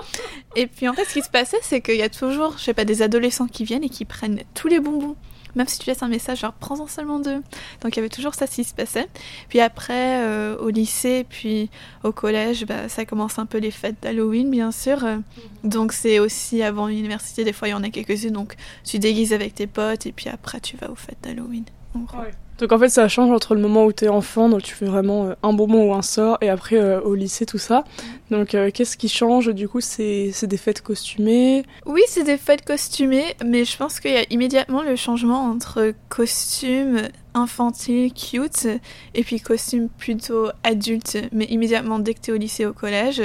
Et 0.55 0.67
puis 0.67 0.89
en 0.89 0.93
fait, 0.93 1.05
ce 1.05 1.15
qui 1.15 1.23
se 1.23 1.31
passait, 1.31 1.59
c'est 1.63 1.81
qu'il 1.81 1.97
y 1.97 2.03
a 2.03 2.09
toujours, 2.09 2.57
je 2.59 2.65
sais 2.65 2.75
pas, 2.75 2.85
des 2.85 3.03
adolescents 3.03 3.49
qui 3.49 3.65
viennent 3.65 3.85
et 3.85 3.89
qui 3.89 4.05
prennent 4.05 4.43
tous 4.55 4.69
les 4.69 4.79
bonbons. 4.79 5.17
Même 5.57 5.67
si 5.67 5.79
tu 5.79 5.89
laisses 5.89 6.03
un 6.03 6.09
message, 6.09 6.41
genre 6.41 6.53
prends-en 6.53 6.87
seulement 6.87 7.19
deux. 7.19 7.43
Donc 7.81 7.95
il 7.95 7.97
y 7.97 7.99
avait 7.99 8.09
toujours 8.09 8.35
ça 8.35 8.47
qui 8.47 8.63
se 8.63 8.75
passait. 8.75 9.09
Puis 9.49 9.61
après, 9.61 10.23
euh, 10.23 10.57
au 10.59 10.69
lycée, 10.69 11.27
puis 11.29 11.71
au 12.05 12.13
collège, 12.13 12.65
bah, 12.67 12.89
ça 12.89 13.05
commence 13.05 13.39
un 13.39 13.47
peu 13.47 13.59
les 13.59 13.71
fêtes 13.71 13.97
d'Halloween, 14.03 14.51
bien 14.51 14.71
sûr. 14.71 15.05
Euh, 15.05 15.17
Donc 15.65 15.93
c'est 15.93 16.19
aussi 16.19 16.63
avant 16.63 16.87
l'université, 16.87 17.43
des 17.43 17.53
fois 17.53 17.69
il 17.69 17.73
y 17.73 17.75
en 17.75 17.83
a 17.83 17.91
quelques-unes. 17.91 18.33
Donc 18.33 18.55
tu 18.85 18.99
déguises 18.99 19.33
avec 19.33 19.55
tes 19.55 19.67
potes 19.67 20.07
et 20.07 20.13
puis 20.13 20.29
après 20.29 20.61
tu 20.61 20.77
vas 20.77 20.91
aux 20.91 20.95
fêtes 20.95 21.19
d'Halloween. 21.23 21.65
en 21.95 22.01
gros. 22.01 22.19
Donc 22.59 22.73
en 22.73 22.79
fait 22.79 22.89
ça 22.89 23.07
change 23.09 23.31
entre 23.31 23.55
le 23.55 23.61
moment 23.61 23.85
où 23.85 23.93
t'es 23.93 24.09
enfant, 24.09 24.49
donc 24.49 24.63
tu 24.63 24.75
fais 24.75 24.87
vraiment 24.87 25.27
euh, 25.27 25.35
un 25.43 25.53
bonbon 25.53 25.91
ou 25.91 25.95
un 25.95 26.03
sort, 26.03 26.39
et 26.41 26.49
après 26.49 26.77
euh, 26.77 27.01
au 27.01 27.15
lycée 27.15 27.45
tout 27.45 27.59
ça. 27.59 27.85
Donc 28.31 28.55
euh, 28.55 28.71
qu'est-ce 28.73 28.97
qui 28.97 29.09
change 29.09 29.53
du 29.55 29.69
coup? 29.69 29.81
C'est 29.81 30.33
des 30.43 30.57
fêtes 30.57 30.81
costumées? 30.81 31.65
Oui, 31.85 32.01
c'est 32.09 32.25
des 32.25 32.39
fêtes 32.39 32.65
costumées, 32.65 33.35
mais 33.45 33.65
je 33.65 33.77
pense 33.77 34.01
qu'il 34.01 34.13
y 34.13 34.17
a 34.17 34.25
immédiatement 34.31 34.83
le 34.83 34.97
changement 34.97 35.45
entre 35.45 35.93
costume 36.09 37.03
infantile, 37.35 38.13
cute, 38.15 38.67
et 39.15 39.23
puis 39.23 39.41
costume 39.41 39.89
plutôt 39.91 40.49
adulte, 40.63 41.19
mais 41.33 41.45
immédiatement 41.45 41.99
dès 41.99 42.15
que 42.15 42.21
t'es 42.21 42.33
au 42.33 42.37
lycée, 42.37 42.65
au 42.65 42.73
collège. 42.73 43.23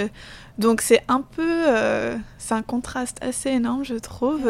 Donc 0.61 0.81
c'est 0.81 1.01
un 1.07 1.21
peu... 1.21 1.41
euh, 1.67 2.15
c'est 2.37 2.53
un 2.53 2.61
contraste 2.61 3.17
assez 3.21 3.49
énorme, 3.49 3.83
je 3.83 3.95
trouve. 3.95 4.49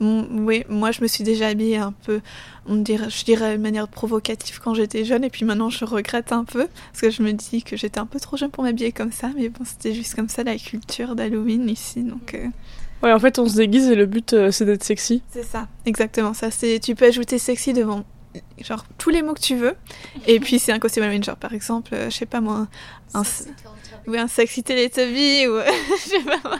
Oui, 0.00 0.64
moi 0.68 0.90
je 0.90 1.02
me 1.02 1.06
suis 1.06 1.24
déjà 1.24 1.48
habillée 1.48 1.76
un 1.78 1.92
peu, 1.92 2.20
on 2.66 2.76
dirait, 2.76 3.10
je 3.10 3.24
dirais 3.24 3.56
de 3.56 3.62
manière 3.62 3.88
provocative 3.88 4.60
quand 4.62 4.74
j'étais 4.74 5.04
jeune, 5.04 5.24
et 5.24 5.30
puis 5.30 5.44
maintenant 5.44 5.70
je 5.70 5.84
regrette 5.84 6.32
un 6.32 6.44
peu, 6.44 6.66
parce 6.92 7.00
que 7.02 7.10
je 7.10 7.22
me 7.22 7.32
dis 7.32 7.62
que 7.62 7.76
j'étais 7.76 7.98
un 7.98 8.06
peu 8.06 8.18
trop 8.20 8.36
jeune 8.36 8.50
pour 8.50 8.64
m'habiller 8.64 8.92
comme 8.92 9.12
ça, 9.12 9.30
mais 9.36 9.48
bon, 9.48 9.64
c'était 9.64 9.94
juste 9.94 10.14
comme 10.14 10.28
ça 10.28 10.42
la 10.44 10.56
culture 10.56 11.14
d'Halloween 11.14 11.68
ici, 11.68 12.02
donc... 12.02 12.34
euh, 12.34 12.46
Ouais, 13.02 13.12
en 13.12 13.18
fait 13.18 13.38
on 13.38 13.46
se 13.46 13.56
déguise 13.56 13.88
et 13.90 13.94
le 13.94 14.06
but 14.06 14.32
euh, 14.32 14.50
c'est 14.50 14.64
d'être 14.64 14.82
sexy. 14.82 15.22
c'est 15.30 15.44
ça, 15.44 15.68
exactement 15.84 16.32
ça. 16.32 16.50
C'est 16.50 16.80
tu 16.80 16.94
peux 16.94 17.04
ajouter 17.04 17.38
sexy 17.38 17.74
devant 17.74 18.04
genre 18.60 18.84
tous 18.98 19.10
les 19.10 19.22
mots 19.22 19.34
que 19.34 19.40
tu 19.40 19.56
veux. 19.56 19.74
Et 20.26 20.40
puis 20.40 20.58
c'est 20.58 20.72
un 20.72 20.78
costume 20.78 21.02
Halloween, 21.02 21.22
genre 21.22 21.36
par 21.36 21.52
exemple, 21.52 21.94
euh, 21.94 22.10
je 22.10 22.16
sais 22.16 22.26
pas 22.26 22.40
moi, 22.40 22.66
un, 23.14 23.22
oui, 24.06 24.18
un 24.18 24.28
sexy 24.28 24.62
Teletubby 24.62 25.46
ou 25.46 25.58
je 26.04 26.08
sais 26.08 26.20
pas 26.20 26.38
moi, 26.44 26.58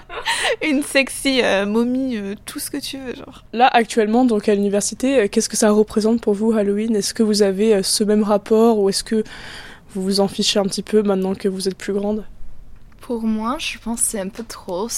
une 0.62 0.82
sexy 0.82 1.40
euh, 1.42 1.66
momie, 1.66 2.16
euh, 2.16 2.34
tout 2.44 2.58
ce 2.58 2.70
que 2.70 2.78
tu 2.78 2.98
veux, 2.98 3.14
genre. 3.14 3.44
Là 3.52 3.68
actuellement 3.72 4.24
donc 4.24 4.48
à 4.48 4.54
l'université, 4.54 5.28
qu'est-ce 5.28 5.48
que 5.48 5.56
ça 5.56 5.70
représente 5.70 6.20
pour 6.20 6.34
vous 6.34 6.52
Halloween? 6.52 6.94
Est-ce 6.96 7.14
que 7.14 7.22
vous 7.22 7.42
avez 7.42 7.82
ce 7.82 8.04
même 8.04 8.22
rapport 8.22 8.78
ou 8.78 8.88
est-ce 8.88 9.04
que 9.04 9.24
vous 9.94 10.02
vous 10.02 10.20
en 10.20 10.28
fichez 10.28 10.58
un 10.58 10.64
petit 10.64 10.82
peu 10.82 11.02
maintenant 11.02 11.34
que 11.34 11.48
vous 11.48 11.68
êtes 11.68 11.76
plus 11.76 11.92
grande? 11.92 12.24
Pour 13.06 13.22
moi, 13.22 13.56
je 13.60 13.78
pense 13.78 14.00
que 14.00 14.06
c'est 14.08 14.20
un 14.20 14.28
peu 14.28 14.42
trop. 14.42 14.88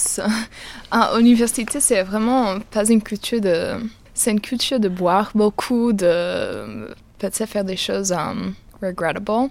À 0.89 1.15
l'université, 1.17 1.65
c'est 1.79 2.01
vraiment 2.01 2.59
pas 2.71 2.89
une 2.89 3.03
culture 3.03 3.39
de... 3.39 3.75
C'est 4.19 4.31
une 4.31 4.41
culture 4.41 4.81
de 4.81 4.89
boire 4.89 5.31
beaucoup, 5.33 5.93
de 5.93 6.93
peut-être 7.19 7.45
faire 7.45 7.63
des 7.63 7.77
choses 7.77 8.11
um, 8.11 8.53
regrettable. 8.81 9.49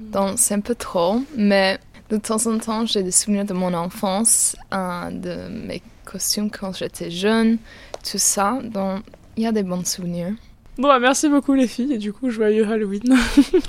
Donc, 0.00 0.34
c'est 0.36 0.52
un 0.52 0.60
peu 0.60 0.74
trop. 0.74 1.22
Mais 1.34 1.78
de 2.10 2.18
temps 2.18 2.46
en 2.46 2.58
temps, 2.58 2.84
j'ai 2.84 3.02
des 3.02 3.10
souvenirs 3.10 3.46
de 3.46 3.54
mon 3.54 3.72
enfance, 3.72 4.54
euh, 4.74 5.10
de 5.10 5.48
mes 5.66 5.80
costumes 6.04 6.50
quand 6.50 6.76
j'étais 6.76 7.10
jeune, 7.10 7.56
tout 8.04 8.18
ça. 8.18 8.58
Donc, 8.62 9.02
il 9.38 9.44
y 9.44 9.46
a 9.46 9.52
des 9.52 9.62
bons 9.62 9.86
souvenirs. 9.86 10.34
Bon, 10.76 10.88
bah, 10.88 10.98
merci 11.00 11.30
beaucoup 11.30 11.54
les 11.54 11.66
filles 11.66 11.94
et 11.94 11.98
du 11.98 12.12
coup 12.12 12.28
joyeux 12.28 12.70
Halloween. 12.70 13.16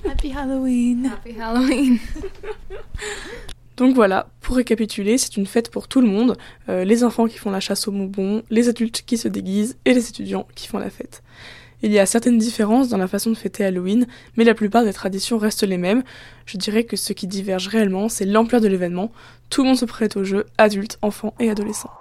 Happy 0.05 0.33
Halloween. 0.33 1.09
Happy 1.09 1.39
Halloween! 1.39 1.99
Donc 3.77 3.95
voilà, 3.95 4.27
pour 4.41 4.55
récapituler, 4.55 5.17
c'est 5.17 5.35
une 5.35 5.47
fête 5.47 5.71
pour 5.71 5.87
tout 5.87 6.01
le 6.01 6.07
monde, 6.07 6.37
euh, 6.69 6.83
les 6.83 7.03
enfants 7.03 7.27
qui 7.27 7.37
font 7.37 7.49
la 7.49 7.59
chasse 7.59 7.87
aux 7.87 7.91
bonbons, 7.91 8.43
les 8.51 8.69
adultes 8.69 9.03
qui 9.05 9.17
se 9.17 9.27
déguisent 9.27 9.77
et 9.85 9.93
les 9.93 10.09
étudiants 10.09 10.47
qui 10.55 10.67
font 10.67 10.77
la 10.77 10.91
fête. 10.91 11.23
Il 11.81 11.91
y 11.91 11.99
a 11.99 12.05
certaines 12.05 12.37
différences 12.37 12.87
dans 12.87 12.97
la 12.97 13.07
façon 13.07 13.29
de 13.29 13.35
fêter 13.35 13.65
Halloween, 13.65 14.07
mais 14.37 14.45
la 14.45 14.53
plupart 14.53 14.85
des 14.85 14.93
traditions 14.93 15.37
restent 15.37 15.67
les 15.67 15.77
mêmes. 15.77 16.03
Je 16.45 16.57
dirais 16.57 16.85
que 16.85 16.95
ce 16.95 17.11
qui 17.11 17.27
diverge 17.27 17.67
réellement, 17.67 18.07
c'est 18.07 18.25
l'ampleur 18.25 18.61
de 18.61 18.69
l'événement. 18.69 19.11
Tout 19.49 19.63
le 19.63 19.69
monde 19.69 19.77
se 19.77 19.85
prête 19.85 20.15
au 20.15 20.23
jeu, 20.23 20.45
adultes, 20.57 20.97
enfants 21.01 21.33
et 21.41 21.49
adolescents. 21.49 21.91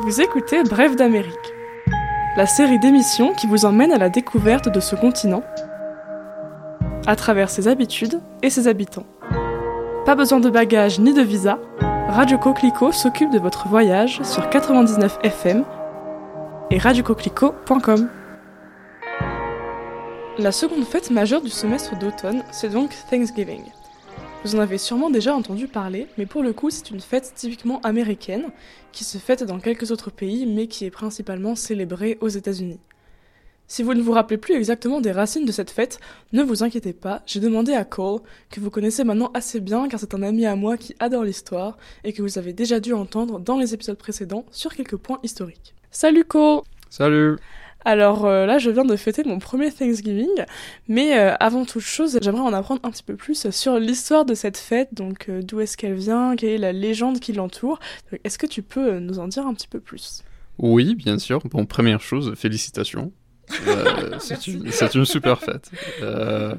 Vous 0.00 0.20
écoutez 0.20 0.62
Bref 0.64 0.96
d'Amérique, 0.96 1.32
la 2.36 2.46
série 2.46 2.80
d'émissions 2.80 3.32
qui 3.34 3.46
vous 3.46 3.64
emmène 3.64 3.92
à 3.92 3.98
la 3.98 4.08
découverte 4.08 4.68
de 4.68 4.80
ce 4.80 4.96
continent, 4.96 5.44
à 7.06 7.14
travers 7.14 7.50
ses 7.50 7.68
habitudes 7.68 8.20
et 8.42 8.50
ses 8.50 8.66
habitants. 8.66 9.06
Pas 10.08 10.14
besoin 10.14 10.40
de 10.40 10.48
bagages 10.48 10.98
ni 11.00 11.12
de 11.12 11.20
visa, 11.20 11.58
Radio 12.08 12.38
Coquelicot 12.38 12.92
s'occupe 12.92 13.30
de 13.30 13.38
votre 13.38 13.68
voyage 13.68 14.22
sur 14.22 14.48
99 14.48 15.18
FM 15.22 15.66
et 16.70 16.78
radiocoquelicot.com. 16.78 18.08
La 20.38 20.50
seconde 20.50 20.86
fête 20.86 21.10
majeure 21.10 21.42
du 21.42 21.50
semestre 21.50 21.98
d'automne, 21.98 22.42
c'est 22.52 22.70
donc 22.70 22.94
Thanksgiving. 23.10 23.60
Vous 24.44 24.56
en 24.56 24.60
avez 24.60 24.78
sûrement 24.78 25.10
déjà 25.10 25.34
entendu 25.34 25.68
parler, 25.68 26.06
mais 26.16 26.24
pour 26.24 26.42
le 26.42 26.54
coup, 26.54 26.70
c'est 26.70 26.90
une 26.90 27.00
fête 27.00 27.34
typiquement 27.36 27.82
américaine 27.82 28.46
qui 28.92 29.04
se 29.04 29.18
fête 29.18 29.44
dans 29.44 29.58
quelques 29.58 29.90
autres 29.90 30.10
pays, 30.10 30.46
mais 30.46 30.68
qui 30.68 30.86
est 30.86 30.90
principalement 30.90 31.54
célébrée 31.54 32.16
aux 32.22 32.28
États-Unis. 32.28 32.80
Si 33.70 33.82
vous 33.82 33.92
ne 33.92 34.00
vous 34.00 34.12
rappelez 34.12 34.38
plus 34.38 34.54
exactement 34.54 35.02
des 35.02 35.12
racines 35.12 35.44
de 35.44 35.52
cette 35.52 35.70
fête, 35.70 36.00
ne 36.32 36.42
vous 36.42 36.62
inquiétez 36.62 36.94
pas, 36.94 37.20
j'ai 37.26 37.38
demandé 37.38 37.74
à 37.74 37.84
Cole, 37.84 38.20
que 38.50 38.60
vous 38.60 38.70
connaissez 38.70 39.04
maintenant 39.04 39.30
assez 39.34 39.60
bien 39.60 39.88
car 39.88 40.00
c'est 40.00 40.14
un 40.14 40.22
ami 40.22 40.46
à 40.46 40.56
moi 40.56 40.78
qui 40.78 40.96
adore 41.00 41.22
l'histoire 41.22 41.76
et 42.02 42.14
que 42.14 42.22
vous 42.22 42.38
avez 42.38 42.54
déjà 42.54 42.80
dû 42.80 42.94
entendre 42.94 43.38
dans 43.38 43.58
les 43.58 43.74
épisodes 43.74 43.98
précédents 43.98 44.46
sur 44.52 44.74
quelques 44.74 44.96
points 44.96 45.20
historiques. 45.22 45.74
Salut 45.90 46.24
Cole 46.24 46.62
Salut 46.88 47.36
Alors 47.84 48.24
euh, 48.24 48.46
là 48.46 48.56
je 48.56 48.70
viens 48.70 48.86
de 48.86 48.96
fêter 48.96 49.22
mon 49.24 49.38
premier 49.38 49.70
Thanksgiving, 49.70 50.46
mais 50.88 51.18
euh, 51.18 51.34
avant 51.38 51.66
toute 51.66 51.82
chose 51.82 52.18
j'aimerais 52.22 52.40
en 52.40 52.54
apprendre 52.54 52.80
un 52.84 52.90
petit 52.90 53.02
peu 53.02 53.16
plus 53.16 53.50
sur 53.50 53.78
l'histoire 53.78 54.24
de 54.24 54.32
cette 54.32 54.56
fête, 54.56 54.94
donc 54.94 55.28
euh, 55.28 55.42
d'où 55.42 55.60
est-ce 55.60 55.76
qu'elle 55.76 55.92
vient, 55.92 56.36
quelle 56.36 56.48
est 56.48 56.58
la 56.58 56.72
légende 56.72 57.20
qui 57.20 57.34
l'entoure. 57.34 57.80
Est-ce 58.24 58.38
que 58.38 58.46
tu 58.46 58.62
peux 58.62 58.98
nous 58.98 59.18
en 59.18 59.28
dire 59.28 59.46
un 59.46 59.52
petit 59.52 59.68
peu 59.68 59.78
plus? 59.78 60.24
Oui, 60.58 60.94
bien 60.94 61.18
sûr. 61.18 61.40
Bon, 61.50 61.66
première 61.66 62.00
chose, 62.00 62.34
félicitations. 62.34 63.12
Euh, 63.66 64.16
c'est 64.18 64.46
une, 64.94 65.04
super 65.04 65.40
fête. 65.40 65.70
Euh, 66.02 66.54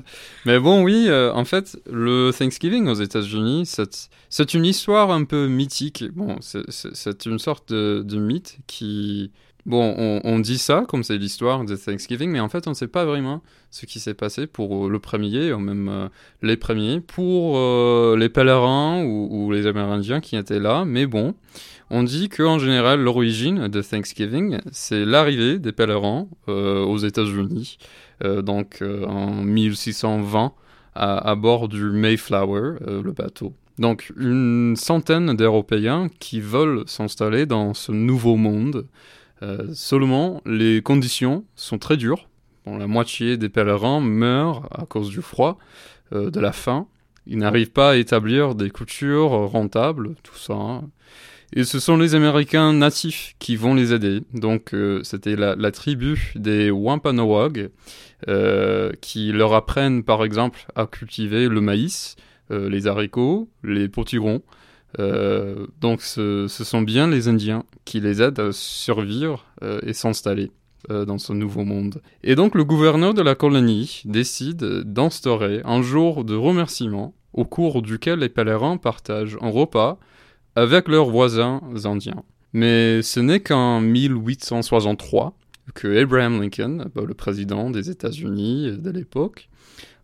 mais 0.46 0.60
bon, 0.60 0.84
oui, 0.84 1.06
euh, 1.08 1.32
en 1.34 1.46
fait, 1.46 1.78
le 1.92 2.32
Thanksgiving 2.38 2.88
aux 2.88 2.96
États-Unis, 2.96 3.70
c'est 4.30 4.54
une 4.54 4.66
histoire 4.66 5.12
un 5.12 5.24
peu 5.24 5.48
mythique. 5.48 6.04
Bon, 6.14 6.38
c'est- 6.42 7.26
une 7.26 7.40
sorte 7.40 7.72
de, 7.72 8.02
de 8.06 8.18
mythe 8.18 8.58
qui. 8.68 9.32
Bon, 9.66 9.94
on, 9.98 10.22
on 10.24 10.40
dit 10.40 10.58
ça 10.58 10.86
comme 10.88 11.04
c'est 11.04 11.18
l'histoire 11.18 11.64
de 11.64 11.76
Thanksgiving, 11.76 12.32
mais 12.32 12.40
en 12.40 12.50
fait, 12.50 12.66
on 12.66 12.72
ne 12.72 12.76
sait 12.76 12.88
pas 12.88 13.06
vraiment 13.06 13.44
ce 13.70 13.86
qui 13.86 14.00
s'est 14.00 14.14
passé 14.14 14.48
pour 14.48 14.90
le 14.90 15.00
premier, 15.00 15.54
ou 15.54 15.60
même 15.60 16.10
les 16.42 16.58
premiers, 16.58 17.02
pour 17.02 17.58
les 18.16 18.30
pèlerins 18.30 19.04
ou, 19.04 19.28
ou 19.30 19.52
les 19.52 19.68
Amérindiens 19.68 20.22
qui 20.22 20.38
étaient 20.38 20.60
là. 20.60 20.86
Mais 20.86 21.06
bon, 21.06 21.36
On 21.92 22.04
dit 22.04 22.30
qu'en 22.30 22.60
général, 22.60 23.02
l'origine 23.02 23.68
de 23.68 23.82
Thanksgiving, 23.82 24.60
c'est 24.72 25.06
l'arrivée 25.06 25.58
des 25.58 25.72
pèlerins 25.72 26.28
euh, 26.48 26.84
aux 26.84 27.00
États-Unis, 27.00 27.80
euh, 28.24 28.44
donc 28.44 28.84
euh, 28.84 29.06
en 29.06 29.32
1620, 29.32 30.54
à, 30.94 31.36
bord 31.36 31.68
du 31.68 31.86
Mayflower, 31.86 32.76
le 32.86 33.12
bateau. 33.12 33.54
Donc 33.78 34.12
une 34.18 34.76
centaine 34.76 35.34
d'Européens 35.34 36.10
qui 36.20 36.42
veulent 36.42 36.84
s'installer 36.88 37.46
dans 37.46 37.74
ce 37.74 37.94
nouveau 37.94 38.36
monde. 38.36 38.86
Seulement, 39.72 40.42
les 40.46 40.82
conditions 40.82 41.46
sont 41.56 41.78
très 41.78 41.96
dures. 41.96 42.28
La 42.66 42.88
moitié 42.88 43.38
des 43.38 43.48
pèlerins 43.48 44.02
meurent 44.02 44.68
à 44.78 44.86
cause 44.86 45.10
du 45.10 45.22
froid, 45.22 45.58
de 46.12 46.40
la 46.42 46.52
faim. 46.52 46.88
Ils 47.26 47.38
n'arrivent 47.38 47.72
pas 47.72 47.92
à 47.92 47.96
établir 47.96 48.56
des 48.56 48.72
coutures 48.72 49.30
rentables, 49.50 50.16
tout 50.24 50.38
ça. 50.38 50.56
hein. 50.56 50.90
Et 51.56 51.64
ce 51.64 51.80
sont 51.80 51.98
les 51.98 52.14
Américains 52.14 52.74
natifs 52.74 53.36
qui 53.40 53.56
vont 53.56 53.74
les 53.74 53.92
aider. 53.94 54.22
Donc 54.34 54.74
euh, 54.74 55.02
c'était 55.04 55.36
la, 55.36 55.72
tribu 55.72 56.34
des 56.36 56.70
Wampanoag 56.70 57.72
euh, 58.28 58.92
qui 59.02 59.32
leur 59.32 59.54
apprennent 59.54 60.04
par 60.04 60.24
exemple 60.24 60.68
à 60.76 60.86
cultiver 60.86 61.48
le 61.48 61.60
maïs, 61.60 62.16
euh, 62.52 62.70
les 62.70 62.88
haricots, 62.88 63.50
les 63.64 63.88
potirons. 63.88 64.42
Donc 64.98 66.02
ce, 66.02 66.48
ce 66.48 66.64
sont 66.64 66.82
bien 66.82 67.08
les 67.08 67.28
Indiens 67.28 67.64
qui 67.86 68.00
les 68.00 68.24
aident 68.24 68.40
à 68.40 68.52
survivre 68.52 69.46
et 69.86 69.94
s'installer 69.94 70.52
dans 70.90 71.20
ce 71.20 71.32
nouveau 71.32 71.64
monde. 71.64 72.02
Et 72.24 72.34
donc 72.34 72.56
le 72.56 72.64
gouverneur 72.64 73.14
de 73.14 73.22
la 73.22 73.36
colonie 73.36 74.02
décide 74.06 74.64
d'instaurer 74.64 75.62
un 75.64 75.84
jour 75.84 76.24
de 76.24 76.34
remerciement 76.34 77.14
au 77.34 77.46
cours 77.46 77.84
duquel 77.84 78.20
les 78.20 78.30
pèlerins 78.30 78.78
partagent 78.78 79.38
un 79.42 79.52
repas 79.52 80.00
avec 80.56 80.88
leurs 80.88 81.10
voisins 81.10 81.62
indiens. 81.86 82.24
Mais 82.54 83.02
ce 83.02 83.20
n'est 83.20 83.40
qu'en 83.40 83.80
1863 83.82 85.34
que 85.76 86.02
Abraham 86.02 86.42
Lincoln, 86.42 86.86
bah, 86.96 87.04
le 87.08 87.14
président 87.14 87.70
des 87.70 87.90
États-Unis 87.90 88.78
de 88.78 88.90
l'époque, 88.90 89.50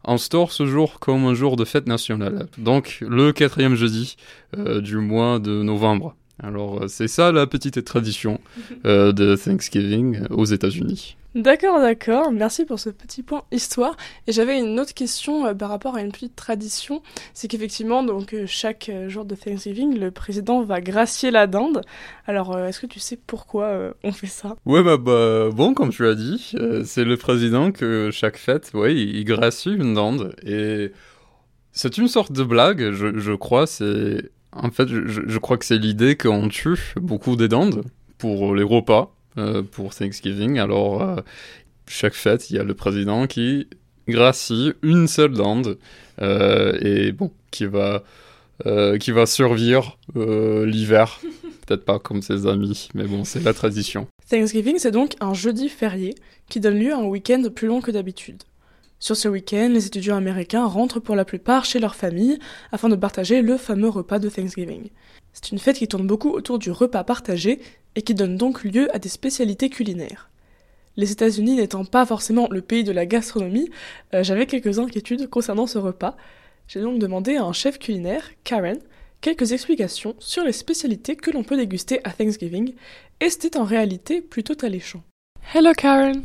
instaure 0.04 0.52
ce 0.52 0.66
jour 0.66 1.00
comme 1.00 1.26
un 1.26 1.34
jour 1.34 1.56
de 1.56 1.66
fête 1.66 1.88
nationale. 1.88 2.48
Donc 2.58 3.00
le 3.02 3.32
quatrième 3.32 3.76
jeudi 3.76 4.16
euh, 4.58 4.82
du 4.82 4.98
mois 4.98 5.40
de 5.40 5.64
novembre. 5.64 6.16
Alors 6.42 6.84
euh, 6.84 6.88
c'est 6.88 7.08
ça 7.08 7.32
la 7.32 7.48
petite 7.48 7.84
tradition 7.84 8.40
euh, 8.86 9.12
de 9.12 9.36
Thanksgiving 9.36 10.28
aux 10.30 10.46
États-Unis. 10.46 11.18
D'accord, 11.36 11.82
d'accord. 11.82 12.32
Merci 12.32 12.64
pour 12.64 12.80
ce 12.80 12.90
petit 12.90 13.22
point 13.22 13.44
histoire. 13.52 13.98
Et 14.26 14.32
j'avais 14.32 14.58
une 14.58 14.80
autre 14.80 14.94
question 14.94 15.46
euh, 15.46 15.54
par 15.54 15.68
rapport 15.68 15.96
à 15.96 16.02
une 16.02 16.14
petite 16.14 16.38
tradition. 16.38 17.02
C'est 17.34 17.50
qu'effectivement, 17.50 18.04
donc 18.04 18.34
euh, 18.34 18.46
chaque 18.48 18.88
euh, 18.88 19.10
jour 19.10 19.26
de 19.26 19.36
Thanksgiving, 19.36 20.00
le 20.00 20.12
président 20.12 20.64
va 20.64 20.80
gracier 20.80 21.32
la 21.32 21.46
dinde. 21.46 21.82
Alors, 22.26 22.58
est-ce 22.58 22.80
que 22.80 22.86
tu 22.86 23.02
sais 23.02 23.20
pourquoi 23.28 23.94
on 24.06 24.14
fait 24.14 24.28
ça? 24.28 24.56
Ouais, 24.66 24.82
bah, 24.82 24.96
bah, 24.96 25.50
bon, 25.52 25.74
comme 25.74 25.90
tu 25.90 26.08
as 26.08 26.16
dit, 26.16 26.56
c'est 26.86 27.04
le 27.04 27.18
président 27.18 27.74
que 27.74 28.12
chaque 28.12 28.38
fête, 28.38 28.72
ouais, 28.74 28.96
il, 28.96 29.26
gracie 29.26 29.74
une 29.74 29.94
dinde. 29.94 30.34
Et 30.42 30.94
c'est 31.74 31.98
une 31.98 32.08
sorte 32.08 32.32
de 32.32 32.44
blague, 32.44 32.92
je, 32.94 33.36
crois. 33.36 33.68
C'est 33.68 34.32
En 34.54 34.72
fait, 34.72 34.88
je, 34.88 35.02
je 35.28 35.40
crois 35.40 35.58
que 35.58 35.66
c'est 35.66 35.78
l'idée 35.78 36.16
qu'on 36.16 36.48
tue 36.48 36.94
beaucoup 36.96 37.36
des 37.36 37.50
dindes 37.50 37.84
pour 38.18 38.56
les 38.56 38.64
repas, 38.64 39.14
pour 39.72 39.94
Thanksgiving. 39.94 40.60
Alors, 40.60 41.02
euh, 41.02 41.22
chaque 41.88 42.14
fête, 42.14 42.50
il 42.50 42.56
y 42.56 42.60
a 42.60 42.64
le 42.64 42.74
président 42.74 43.28
qui 43.28 43.68
gracie 44.08 44.74
une 44.82 45.08
seule 45.08 45.34
dinde. 45.34 45.78
euh, 46.22 46.78
et 46.82 47.12
bon, 47.12 47.32
qui 47.52 47.66
va, 47.66 48.04
euh, 48.66 48.98
qui 48.98 49.12
va 49.12 49.26
survivre 49.26 49.98
euh, 50.16 50.66
l'hiver. 50.66 51.20
Peut-être 51.66 51.84
pas 51.84 52.00
comme 52.00 52.22
ses 52.22 52.46
amis, 52.46 52.90
mais 52.94 53.06
bon, 53.06 53.24
c'est 53.24 53.44
la 53.44 53.54
tradition. 53.54 54.08
Thanksgiving, 54.30 54.76
c'est 54.78 54.92
donc 54.92 55.16
un 55.20 55.34
jeudi 55.34 55.68
férié 55.68 56.14
qui 56.48 56.60
donne 56.60 56.80
lieu 56.80 56.94
à 56.94 56.98
un 56.98 57.06
week-end 57.06 57.44
plus 57.54 57.68
long 57.68 57.82
que 57.82 57.92
d'habitude. 57.92 58.44
Sur 59.06 59.16
ce 59.16 59.28
week-end, 59.28 59.70
les 59.72 59.86
étudiants 59.86 60.16
américains 60.16 60.66
rentrent 60.66 61.00
pour 61.00 61.16
la 61.16 61.26
plupart 61.26 61.64
chez 61.64 61.78
leur 61.78 61.94
famille 61.94 62.40
afin 62.72 62.90
de 62.90 62.96
partager 62.96 63.44
le 63.44 63.56
fameux 63.56 63.90
repas 63.90 64.18
de 64.18 64.30
Thanksgiving. 64.30 64.90
C'est 65.32 65.52
une 65.52 65.60
fête 65.60 65.76
qui 65.76 65.88
tourne 65.88 66.08
beaucoup 66.08 66.32
autour 66.32 66.58
du 66.58 66.72
repas 66.72 67.04
partagé 67.04 67.62
et 67.96 68.02
qui 68.02 68.16
donne 68.16 68.36
donc 68.36 68.64
lieu 68.64 68.88
à 68.96 68.98
des 68.98 69.10
spécialités 69.10 69.70
culinaires. 69.70 70.32
Les 70.96 71.12
États-Unis 71.12 71.54
n'étant 71.54 71.86
pas 71.86 72.08
forcément 72.08 72.48
le 72.50 72.64
pays 72.64 72.84
de 72.84 72.92
la 72.92 73.06
gastronomie, 73.06 73.70
euh, 74.16 74.24
j'avais 74.24 74.48
quelques 74.48 74.80
inquiétudes 74.80 75.30
concernant 75.30 75.68
ce 75.68 75.78
repas. 75.78 76.18
J'ai 76.68 76.82
donc 76.82 76.98
demandé 76.98 77.36
à 77.36 77.44
un 77.44 77.54
chef 77.54 77.78
culinaire, 77.78 78.32
Karen, 78.44 78.80
quelques 79.22 79.52
explications 79.52 80.16
sur 80.18 80.44
les 80.44 80.52
spécialités 80.52 81.16
que 81.16 81.30
l'on 81.30 81.44
peut 81.44 81.58
déguster 81.58 82.00
à 82.06 82.10
Thanksgiving, 82.10 82.74
et 83.20 83.30
c'était 83.30 83.58
en 83.58 83.66
réalité 83.66 84.24
plutôt 84.24 84.66
alléchant. 84.66 85.04
Hello 85.54 85.74
Karen 85.78 86.24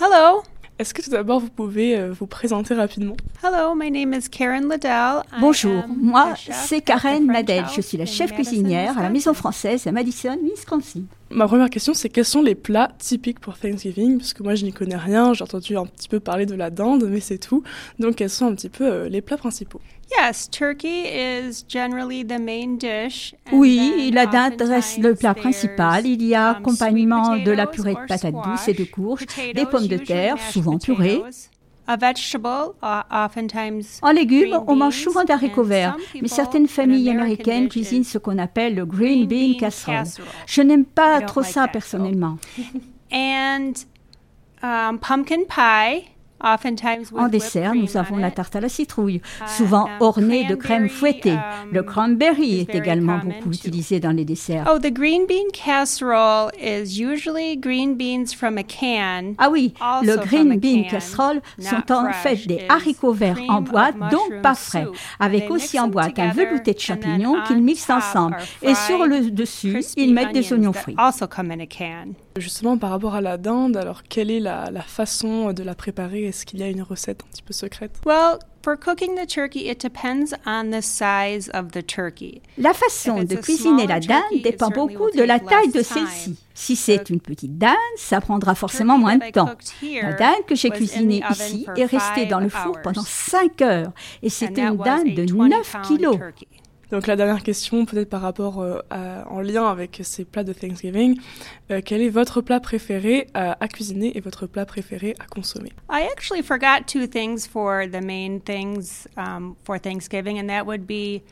Hello. 0.00 0.44
Est-ce 0.82 0.94
que 0.94 1.00
tout 1.00 1.10
d'abord 1.10 1.38
vous 1.38 1.48
pouvez 1.48 1.96
euh, 1.96 2.10
vous 2.10 2.26
présenter 2.26 2.74
rapidement? 2.74 3.14
Hello, 3.40 3.72
my 3.76 3.88
name 3.88 4.12
is 4.14 4.28
Karen 4.28 4.68
Liddell. 4.68 5.22
Bonjour, 5.38 5.84
moi 5.86 6.34
c'est 6.36 6.80
Karen 6.80 7.30
House 7.30 7.76
je 7.76 7.80
suis 7.80 7.96
la 7.96 8.04
chef 8.04 8.32
cuisinière 8.32 8.98
à 8.98 9.02
la 9.04 9.08
Maison. 9.08 9.32
Française 9.32 9.86
à 9.86 9.92
Madison, 9.92 10.36
Wisconsin. 10.42 11.02
Ma 11.34 11.46
première 11.46 11.70
question 11.70 11.94
c'est 11.94 12.08
quels 12.08 12.26
sont 12.26 12.42
les 12.42 12.54
plats 12.54 12.90
typiques 12.98 13.40
pour 13.40 13.56
Thanksgiving? 13.56 14.18
Parce 14.18 14.34
que 14.34 14.42
moi 14.42 14.54
je 14.54 14.64
n'y 14.64 14.72
connais 14.72 14.96
rien, 14.96 15.32
j'ai 15.32 15.42
entendu 15.42 15.76
un 15.76 15.86
petit 15.86 16.08
peu 16.08 16.20
parler 16.20 16.44
de 16.46 16.54
la 16.54 16.70
dinde, 16.70 17.06
mais 17.08 17.20
c'est 17.20 17.38
tout. 17.38 17.62
Donc 17.98 18.16
quels 18.16 18.30
sont 18.30 18.46
un 18.46 18.54
petit 18.54 18.68
peu 18.68 18.84
euh, 18.84 19.08
les 19.08 19.22
plats 19.22 19.38
principaux? 19.38 19.80
Yes, 20.18 20.50
turkey 20.50 21.06
is 21.06 21.64
generally 21.66 22.22
the 22.22 22.38
main 22.38 22.76
dish. 22.76 23.34
and 23.50 23.56
Oui, 23.56 24.10
la 24.12 24.26
dinde 24.26 24.60
reste 24.60 24.98
le 24.98 25.14
plat 25.14 25.34
principal. 25.34 26.06
Il 26.06 26.22
y 26.22 26.34
a 26.34 26.50
um, 26.50 26.56
accompagnement 26.56 27.36
de 27.36 27.50
la 27.50 27.66
purée 27.66 27.94
de 27.94 28.06
patates 28.06 28.34
douces 28.34 28.68
et 28.68 28.74
de 28.74 28.84
courges, 28.84 29.24
des 29.54 29.64
pommes 29.64 29.86
de 29.88 29.96
terre, 29.96 30.36
souvent 30.50 30.78
purées. 30.78 31.22
Potatoes, 31.86 31.88
A 31.88 31.96
vegetable, 31.96 32.74
oftentimes 33.10 33.98
En 34.02 34.12
légumes, 34.12 34.58
on 34.66 34.76
mange 34.76 35.02
souvent 35.02 35.24
d'haricots 35.24 35.64
verts, 35.64 35.96
some 36.12 36.22
mais 36.22 36.28
certaines 36.28 36.68
familles 36.68 37.10
American 37.10 37.22
américaines 37.22 37.68
cuisinent 37.68 38.02
is 38.02 38.04
ce 38.04 38.18
qu'on 38.18 38.38
appelle 38.38 38.74
le 38.74 38.86
green 38.86 39.26
bean 39.26 39.56
casserole. 39.58 40.06
Je 40.46 40.62
n'aime 40.62 40.84
pas 40.84 41.20
trop 41.22 41.40
like 41.40 41.50
ça 41.50 41.68
personnellement. 41.68 42.38
And 43.12 43.74
um, 44.62 44.98
pumpkin 44.98 45.44
pie, 45.44 46.11
En 46.42 47.28
dessert, 47.28 47.74
nous 47.74 47.96
avons 47.96 48.16
on 48.16 48.18
la 48.18 48.30
tarte 48.30 48.56
à 48.56 48.60
la 48.60 48.68
citrouille, 48.68 49.20
Uh, 49.40 49.48
souvent 49.48 49.88
ornée 50.00 50.44
de 50.44 50.54
crème 50.54 50.88
fouettée. 50.88 51.32
um, 51.32 51.38
Le 51.72 51.82
cranberry 51.82 52.60
est 52.60 52.74
également 52.74 53.18
beaucoup 53.18 53.50
utilisé 53.50 54.00
dans 54.00 54.10
les 54.10 54.24
desserts. 54.24 54.68
Oh, 54.72 54.78
the 54.78 54.92
green 54.92 55.26
bean 55.26 55.50
casserole 55.52 56.50
is 56.60 57.00
usually 57.00 57.56
green 57.56 57.96
beans 57.96 58.34
from 58.36 58.58
a 58.58 58.62
can. 58.62 59.34
Ah 59.38 59.50
oui, 59.50 59.72
le 60.02 60.16
green 60.16 60.58
bean 60.58 60.84
casserole 60.90 61.40
sont 61.58 61.92
en 61.92 62.12
fait 62.12 62.46
des 62.46 62.66
haricots 62.68 63.12
verts 63.12 63.40
en 63.48 63.60
boîte, 63.60 63.94
donc 64.10 64.42
pas 64.42 64.54
frais, 64.54 64.86
avec 65.20 65.50
aussi 65.50 65.78
en 65.78 65.88
boîte 65.88 66.18
un 66.18 66.30
velouté 66.32 66.74
de 66.74 66.80
champignons 66.80 67.36
on 67.36 67.46
qu'ils 67.46 67.62
mixent 67.62 67.90
ensemble. 67.90 68.36
Et 68.62 68.74
sur 68.74 69.06
le 69.06 69.30
dessus, 69.30 69.84
ils 69.96 70.12
mettent 70.12 70.32
des 70.32 70.52
oignons 70.52 70.72
frits. 70.72 70.96
Justement 72.36 72.78
par 72.78 72.90
rapport 72.90 73.14
à 73.14 73.20
la 73.20 73.36
dinde, 73.36 73.76
alors 73.76 74.02
quelle 74.04 74.30
est 74.30 74.40
la, 74.40 74.70
la 74.70 74.82
façon 74.82 75.52
de 75.52 75.62
la 75.62 75.74
préparer? 75.74 76.24
Est-ce 76.24 76.46
qu'il 76.46 76.60
y 76.60 76.62
a 76.62 76.68
une 76.68 76.82
recette 76.82 77.22
un 77.22 77.30
petit 77.30 77.42
peu 77.42 77.52
secrète? 77.52 78.00
Well, 78.06 78.38
For 78.62 78.76
cooking 78.76 79.16
the 79.16 79.26
turkey, 79.26 79.68
it 79.68 79.80
depends 79.80 80.32
on 80.46 80.70
the 80.70 80.80
size 80.82 81.50
of 81.52 81.72
the 81.72 81.82
turkey. 81.84 82.42
La 82.58 82.72
façon 82.72 83.24
de 83.24 83.34
cuisiner 83.34 83.88
la 83.88 83.98
dinde 83.98 84.40
dépend 84.44 84.68
beaucoup 84.68 85.10
de 85.10 85.22
la 85.22 85.40
taille 85.40 85.72
de 85.72 85.82
celle-ci. 85.82 86.36
Si 86.54 86.76
c'est 86.76 87.10
une 87.10 87.20
petite 87.20 87.58
dinde, 87.58 87.74
ça 87.96 88.20
prendra 88.20 88.54
forcément 88.54 88.98
moins 88.98 89.16
de 89.16 89.30
temps. 89.32 89.50
La 89.82 90.12
dinde 90.12 90.46
que 90.46 90.54
j'ai 90.54 90.70
cuisinée 90.70 91.24
ici 91.28 91.66
est 91.76 91.86
restée 91.86 92.26
dans 92.26 92.38
le 92.38 92.48
four 92.48 92.80
pendant 92.82 93.02
5 93.02 93.62
heures 93.62 93.92
et 94.22 94.28
c'était 94.28 94.62
une 94.62 94.76
dinde 94.76 95.12
de 95.12 95.24
9 95.24 95.76
kilos. 95.88 96.18
Donc 96.92 97.06
la 97.06 97.16
dernière 97.16 97.42
question, 97.42 97.86
peut-être 97.86 98.10
par 98.10 98.20
rapport 98.20 98.60
euh, 98.60 98.78
en 98.90 99.40
lien 99.40 99.66
avec 99.66 100.00
ces 100.04 100.26
plats 100.26 100.44
de 100.44 100.52
Thanksgiving, 100.52 101.18
euh, 101.70 101.80
quel 101.82 102.02
est 102.02 102.10
votre 102.10 102.42
plat 102.42 102.60
préféré 102.60 103.28
à, 103.32 103.56
à 103.64 103.66
cuisiner 103.66 104.14
et 104.14 104.20
votre 104.20 104.46
plat 104.46 104.66
préféré 104.66 105.14
à 105.18 105.24
consommer? 105.24 105.72
I 105.90 106.06
actually 106.12 106.42
forgot 106.42 106.86
two 106.86 107.06
things 107.06 107.48
for 107.48 107.86
the 107.90 108.04
main 108.04 108.40
things 108.40 109.08
um, 109.16 109.56
for 109.64 109.78
Thanksgiving, 109.78 110.38
and 110.38 110.48
that 110.48 110.66
would 110.66 110.86
be. 110.86 111.22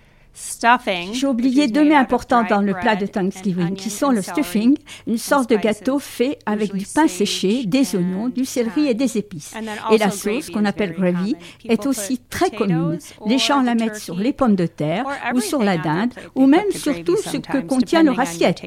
J'ai 1.12 1.26
oublié 1.26 1.68
deux 1.68 1.84
mets 1.84 1.94
importants 1.94 2.44
dans 2.48 2.60
le 2.60 2.72
plat 2.74 2.96
de 2.96 3.06
Thanksgiving, 3.06 3.74
qui 3.74 3.90
sont 3.90 4.10
le 4.10 4.22
stuffing, 4.22 4.76
une 5.06 5.18
sorte 5.18 5.50
de 5.50 5.56
gâteau 5.56 5.98
fait 5.98 6.38
avec 6.46 6.74
du 6.74 6.86
pain 6.86 7.08
séché, 7.08 7.64
des 7.66 7.96
oignons, 7.96 8.28
du 8.28 8.44
céleri 8.44 8.88
et 8.88 8.94
des 8.94 9.18
épices. 9.18 9.54
Et 9.90 9.98
la 9.98 10.10
sauce, 10.10 10.50
qu'on 10.50 10.64
appelle 10.64 10.92
gravy, 10.92 11.36
est 11.68 11.86
aussi 11.86 12.18
très 12.30 12.50
commune. 12.50 12.98
Les 13.26 13.38
gens 13.38 13.62
la 13.62 13.74
mettent 13.74 13.96
sur 13.96 14.16
les 14.16 14.32
pommes 14.32 14.56
de 14.56 14.66
terre 14.66 15.04
ou 15.34 15.40
sur 15.40 15.62
la 15.62 15.76
dinde, 15.76 16.12
ou 16.34 16.46
même 16.46 16.70
sur 16.70 17.04
tout 17.04 17.16
ce 17.16 17.36
que 17.36 17.58
contient 17.58 18.02
leur 18.02 18.18
assiette. 18.20 18.62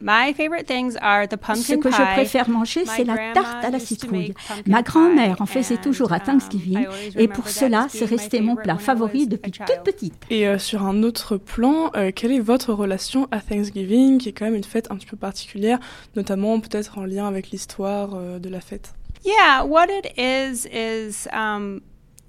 My 0.00 0.32
favorite 0.32 0.66
things 0.66 0.96
are 1.00 1.26
the 1.26 1.32
Ce 1.32 1.36
pumpkin 1.36 1.80
que 1.80 1.90
je 1.90 1.96
pie. 1.96 2.12
préfère 2.14 2.48
manger, 2.48 2.84
c'est 2.86 3.04
la 3.04 3.32
tarte 3.34 3.64
à 3.64 3.70
la 3.70 3.80
citrouille. 3.80 4.32
Ma 4.66 4.82
grand-mère 4.82 5.40
en 5.42 5.46
faisait 5.46 5.76
toujours 5.78 6.12
à 6.12 6.20
Thanksgiving, 6.20 6.86
et 7.16 7.26
pour 7.26 7.48
cela, 7.48 7.86
c'est 7.88 8.04
resté 8.04 8.40
mon 8.40 8.54
plat 8.54 8.78
favori 8.78 9.26
depuis 9.26 9.50
toute 9.50 9.82
petite. 9.84 10.14
Et 10.30 10.46
euh, 10.46 10.58
sur 10.58 10.84
un 10.84 11.02
autre 11.02 11.36
plan, 11.36 11.90
euh, 11.96 12.12
quelle 12.14 12.32
est 12.32 12.38
votre 12.40 12.72
relation 12.72 13.26
à 13.32 13.40
Thanksgiving, 13.40 14.18
qui 14.18 14.28
est 14.28 14.32
quand 14.32 14.44
même 14.44 14.54
une 14.54 14.64
fête 14.64 14.88
un 14.90 14.96
petit 14.96 15.06
peu 15.06 15.16
particulière, 15.16 15.78
notamment 16.14 16.60
peut-être 16.60 16.98
en 16.98 17.04
lien 17.04 17.26
avec 17.26 17.50
l'histoire 17.50 18.10
euh, 18.14 18.38
de 18.38 18.48
la 18.48 18.60
fête? 18.60 18.94
Yeah, 19.24 19.64
what 19.64 19.86
it 19.88 20.12
is 20.16 20.64
is 20.72 21.26
um, 21.32 21.80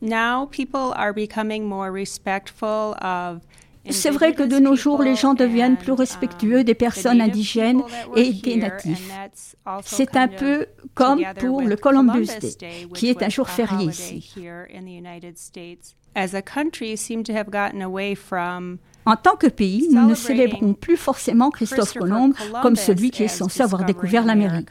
now 0.01 0.47
people 0.47 0.91
are 0.95 1.13
becoming 1.13 1.65
more 1.65 1.91
respectful 1.91 2.95
of. 3.01 3.41
C'est 3.89 4.09
vrai 4.09 4.33
que 4.33 4.43
de 4.43 4.59
nos 4.59 4.75
jours, 4.75 5.01
les 5.01 5.15
gens 5.15 5.33
deviennent 5.33 5.77
plus 5.77 5.93
respectueux 5.93 6.63
des 6.63 6.75
personnes 6.75 7.21
indigènes 7.21 7.81
et 8.15 8.33
des 8.33 8.57
natifs. 8.57 9.11
C'est 9.83 10.15
un 10.15 10.27
peu 10.27 10.67
comme 10.93 11.21
pour 11.39 11.61
le 11.61 11.75
Columbus 11.75 12.27
Day, 12.39 12.87
qui 12.93 13.09
est 13.09 13.23
un 13.23 13.29
jour 13.29 13.49
férié 13.49 13.87
ici. 13.87 14.33
As 16.15 16.33
a 16.33 16.41
country, 16.41 16.97
seem 16.97 17.23
to 17.23 17.33
have 17.33 17.51
gotten 17.51 17.81
away 17.83 18.15
from 18.15 18.79
En 19.05 19.15
tant 19.15 19.35
que 19.35 19.47
pays, 19.47 19.87
nous 19.91 20.07
ne 20.07 20.15
célébrons 20.15 20.73
plus 20.73 20.97
forcément 20.97 21.49
Christophe 21.49 21.93
Colomb 21.93 22.33
comme 22.61 22.75
celui 22.75 23.11
qui 23.11 23.23
est 23.23 23.27
censé 23.27 23.61
avoir 23.61 23.85
découvert 23.85 24.25
l'Amérique. 24.25 24.69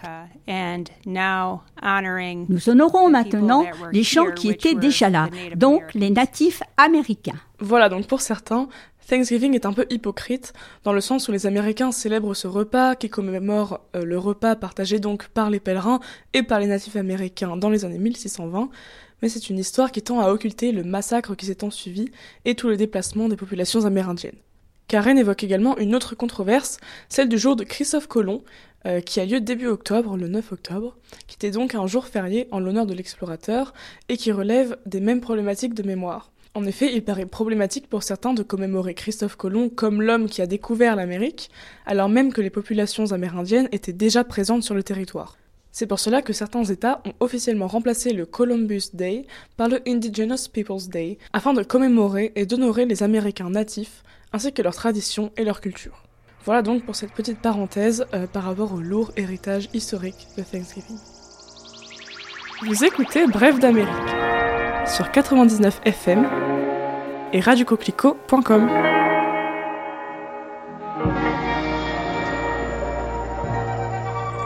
and 0.49 0.91
now 1.05 1.63
honoring 1.83 2.47
Nous 2.49 2.71
honorons 2.71 3.11
maintenant 3.11 3.65
les 3.93 4.03
gens 4.03 4.31
qui 4.33 4.49
étaient 4.49 4.75
déjà 4.75 5.11
là, 5.11 5.29
donc 5.55 5.83
les 5.95 6.11
natifs 6.11 6.63
américains. 6.77 7.39
Voilà, 7.61 7.89
donc 7.89 8.07
pour 8.07 8.21
certains, 8.21 8.69
Thanksgiving 9.09 9.55
est 9.55 9.65
un 9.65 9.73
peu 9.73 9.87
hypocrite, 9.89 10.53
dans 10.85 10.93
le 10.93 11.01
sens 11.01 11.29
où 11.29 11.33
les 11.33 11.47
Américains 11.47 11.93
célèbrent 11.93 12.35
ce 12.35 12.47
repas 12.47 12.95
qui 12.95 13.09
commémore 13.09 13.81
euh, 13.97 14.05
le 14.05 14.19
repas 14.19 14.55
partagé 14.55 14.99
donc 14.99 15.29
par 15.29 15.49
les 15.49 15.61
pèlerins 15.61 16.01
et 16.35 16.43
par 16.43 16.61
les 16.61 16.67
natifs 16.67 16.95
américains 16.95 17.57
dans 17.57 17.71
les 17.71 17.87
années 17.87 17.99
1620, 17.99 18.69
mais 19.23 19.31
c'est 19.31 19.49
une 19.49 19.59
histoire 19.59 19.93
qui 19.93 20.03
tend 20.03 20.21
à 20.21 20.31
occulter 20.31 20.73
le 20.73 20.85
massacre 20.85 21.35
qui 21.35 21.47
s'est 21.47 21.65
ensuivi 21.65 22.11
et 22.45 22.55
tout 22.55 22.69
le 22.69 22.77
déplacement 22.77 23.31
des 23.31 23.37
populations 23.37 23.87
amérindiennes. 23.87 24.37
Karen 24.89 25.17
évoque 25.17 25.43
également 25.43 25.79
une 25.79 25.95
autre 25.95 26.15
controverse, 26.15 26.77
celle 27.09 27.31
du 27.31 27.39
jour 27.39 27.57
de 27.57 27.65
Christophe 27.65 28.09
Colomb, 28.09 28.43
euh, 28.85 29.01
qui 29.01 29.21
a 29.21 29.25
lieu 29.25 29.41
début 29.41 29.69
octobre, 29.69 30.19
le 30.19 30.29
9 30.29 30.53
octobre, 30.53 30.99
qui 31.27 31.37
était 31.37 31.51
donc 31.51 31.75
un 31.75 31.87
jour 31.87 32.07
férié 32.07 32.47
en 32.51 32.61
l'honneur 32.61 32.85
de 32.85 32.93
l'explorateur 32.93 33.73
et 34.11 34.19
qui 34.19 34.33
relève 34.33 34.77
des 34.85 35.01
mêmes 35.01 35.23
problématiques 35.23 35.75
de 35.75 35.83
mémoire. 35.83 36.31
En 36.55 36.65
effet, 36.65 36.93
il 36.93 37.05
paraît 37.05 37.27
problématique 37.27 37.89
pour 37.89 38.03
certains 38.03 38.35
de 38.35 38.43
commémorer 38.43 38.95
Christophe 38.95 39.37
Colomb 39.37 39.69
comme 39.69 40.03
l'homme 40.03 40.29
qui 40.29 40.43
a 40.43 40.47
découvert 40.47 40.97
l'Amérique, 40.97 41.51
alors 41.87 42.09
même 42.09 42.33
que 42.33 42.41
les 42.41 42.51
populations 42.51 43.13
amérindiennes 43.13 43.69
étaient 43.73 43.93
déjà 43.93 44.25
présentes 44.25 44.63
sur 44.63 44.75
le 44.75 44.83
territoire. 44.83 45.37
C'est 45.71 45.87
pour 45.87 46.01
cela 46.01 46.23
que 46.23 46.33
certains 46.33 46.65
États 46.65 47.03
ont 47.05 47.13
officiellement 47.21 47.69
remplacé 47.69 48.13
le 48.13 48.27
Columbus 48.27 48.91
Day 48.95 49.27
par 49.57 49.69
le 49.69 49.81
Indigenous 49.87 50.49
Peoples 50.53 50.89
Day, 50.89 51.19
afin 51.33 51.53
de 51.53 51.63
commémorer 51.63 52.33
et 52.35 52.47
d'honorer 52.47 52.87
les 52.87 53.03
Américains 53.03 53.51
natifs, 53.51 54.03
ainsi 54.33 54.53
que 54.53 54.63
leurs 54.63 54.75
traditions 54.75 55.31
et 55.37 55.45
leur 55.45 55.61
culture. 55.61 56.03
Voilà 56.45 56.63
donc 56.63 56.85
pour 56.85 56.97
cette 56.97 57.13
petite 57.13 57.41
parenthèse 57.41 58.07
euh, 58.15 58.27
par 58.27 58.45
rapport 58.45 58.73
au 58.73 58.81
lourd 58.81 59.13
héritage 59.17 59.69
historique 59.75 60.27
de 60.37 60.43
Thanksgiving. 60.43 60.99
Vous 62.61 62.85
écoutez 62.85 63.25
Bref 63.29 63.61
d'Amérique 63.61 63.89
sur 64.85 65.13
99 65.13 65.81
FM 65.85 66.29
et 67.33 67.39
radiocoquelicot.com. 67.39 68.69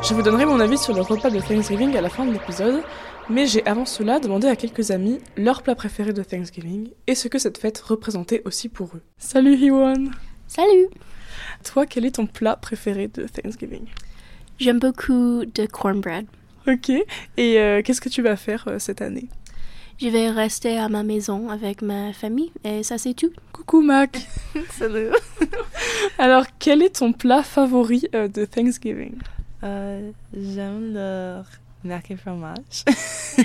Je 0.02 0.12
vous 0.12 0.20
donnerai 0.20 0.44
mon 0.44 0.60
avis 0.60 0.76
sur 0.76 0.92
le 0.94 1.00
repas 1.00 1.30
de 1.30 1.40
Thanksgiving 1.40 1.96
à 1.96 2.02
la 2.02 2.10
fin 2.10 2.26
de 2.26 2.32
l'épisode, 2.32 2.82
mais 3.30 3.46
j'ai 3.46 3.64
avant 3.64 3.86
cela 3.86 4.20
demandé 4.20 4.46
à 4.46 4.56
quelques 4.56 4.90
amis 4.90 5.18
leur 5.38 5.62
plat 5.62 5.74
préféré 5.74 6.12
de 6.12 6.22
Thanksgiving 6.22 6.90
et 7.06 7.14
ce 7.14 7.28
que 7.28 7.38
cette 7.38 7.56
fête 7.56 7.78
représentait 7.78 8.42
aussi 8.44 8.68
pour 8.68 8.88
eux. 8.94 9.02
Salut 9.16 9.56
Hiwan 9.56 10.10
Salut 10.48 10.88
Toi, 11.64 11.86
quel 11.86 12.04
est 12.04 12.16
ton 12.16 12.26
plat 12.26 12.56
préféré 12.56 13.08
de 13.08 13.26
Thanksgiving? 13.26 13.86
J'aime 14.58 14.80
beaucoup 14.80 15.46
de 15.46 15.64
cornbread. 15.64 16.26
Ok, 16.68 16.90
et 16.90 17.58
euh, 17.58 17.82
qu'est-ce 17.82 18.00
que 18.00 18.08
tu 18.08 18.22
vas 18.22 18.36
faire 18.36 18.64
euh, 18.68 18.78
cette 18.78 19.02
année? 19.02 19.28
Je 20.00 20.08
vais 20.08 20.30
rester 20.30 20.78
à 20.78 20.88
ma 20.88 21.02
maison 21.02 21.48
avec 21.48 21.82
ma 21.82 22.12
famille 22.12 22.50
et 22.64 22.82
ça 22.82 22.98
c'est 22.98 23.14
tout. 23.14 23.30
Coucou 23.52 23.82
Mac 23.82 24.18
Salut. 24.70 25.10
Alors, 26.18 26.44
quel 26.58 26.82
est 26.82 26.96
ton 26.98 27.12
plat 27.12 27.42
favori 27.42 28.08
euh, 28.14 28.26
de 28.28 28.44
Thanksgiving? 28.44 29.14
Euh, 29.62 30.10
J'aime 30.34 30.92
le 30.94 31.42
mac 31.84 32.10
et 32.10 32.16
fromage. 32.16 32.84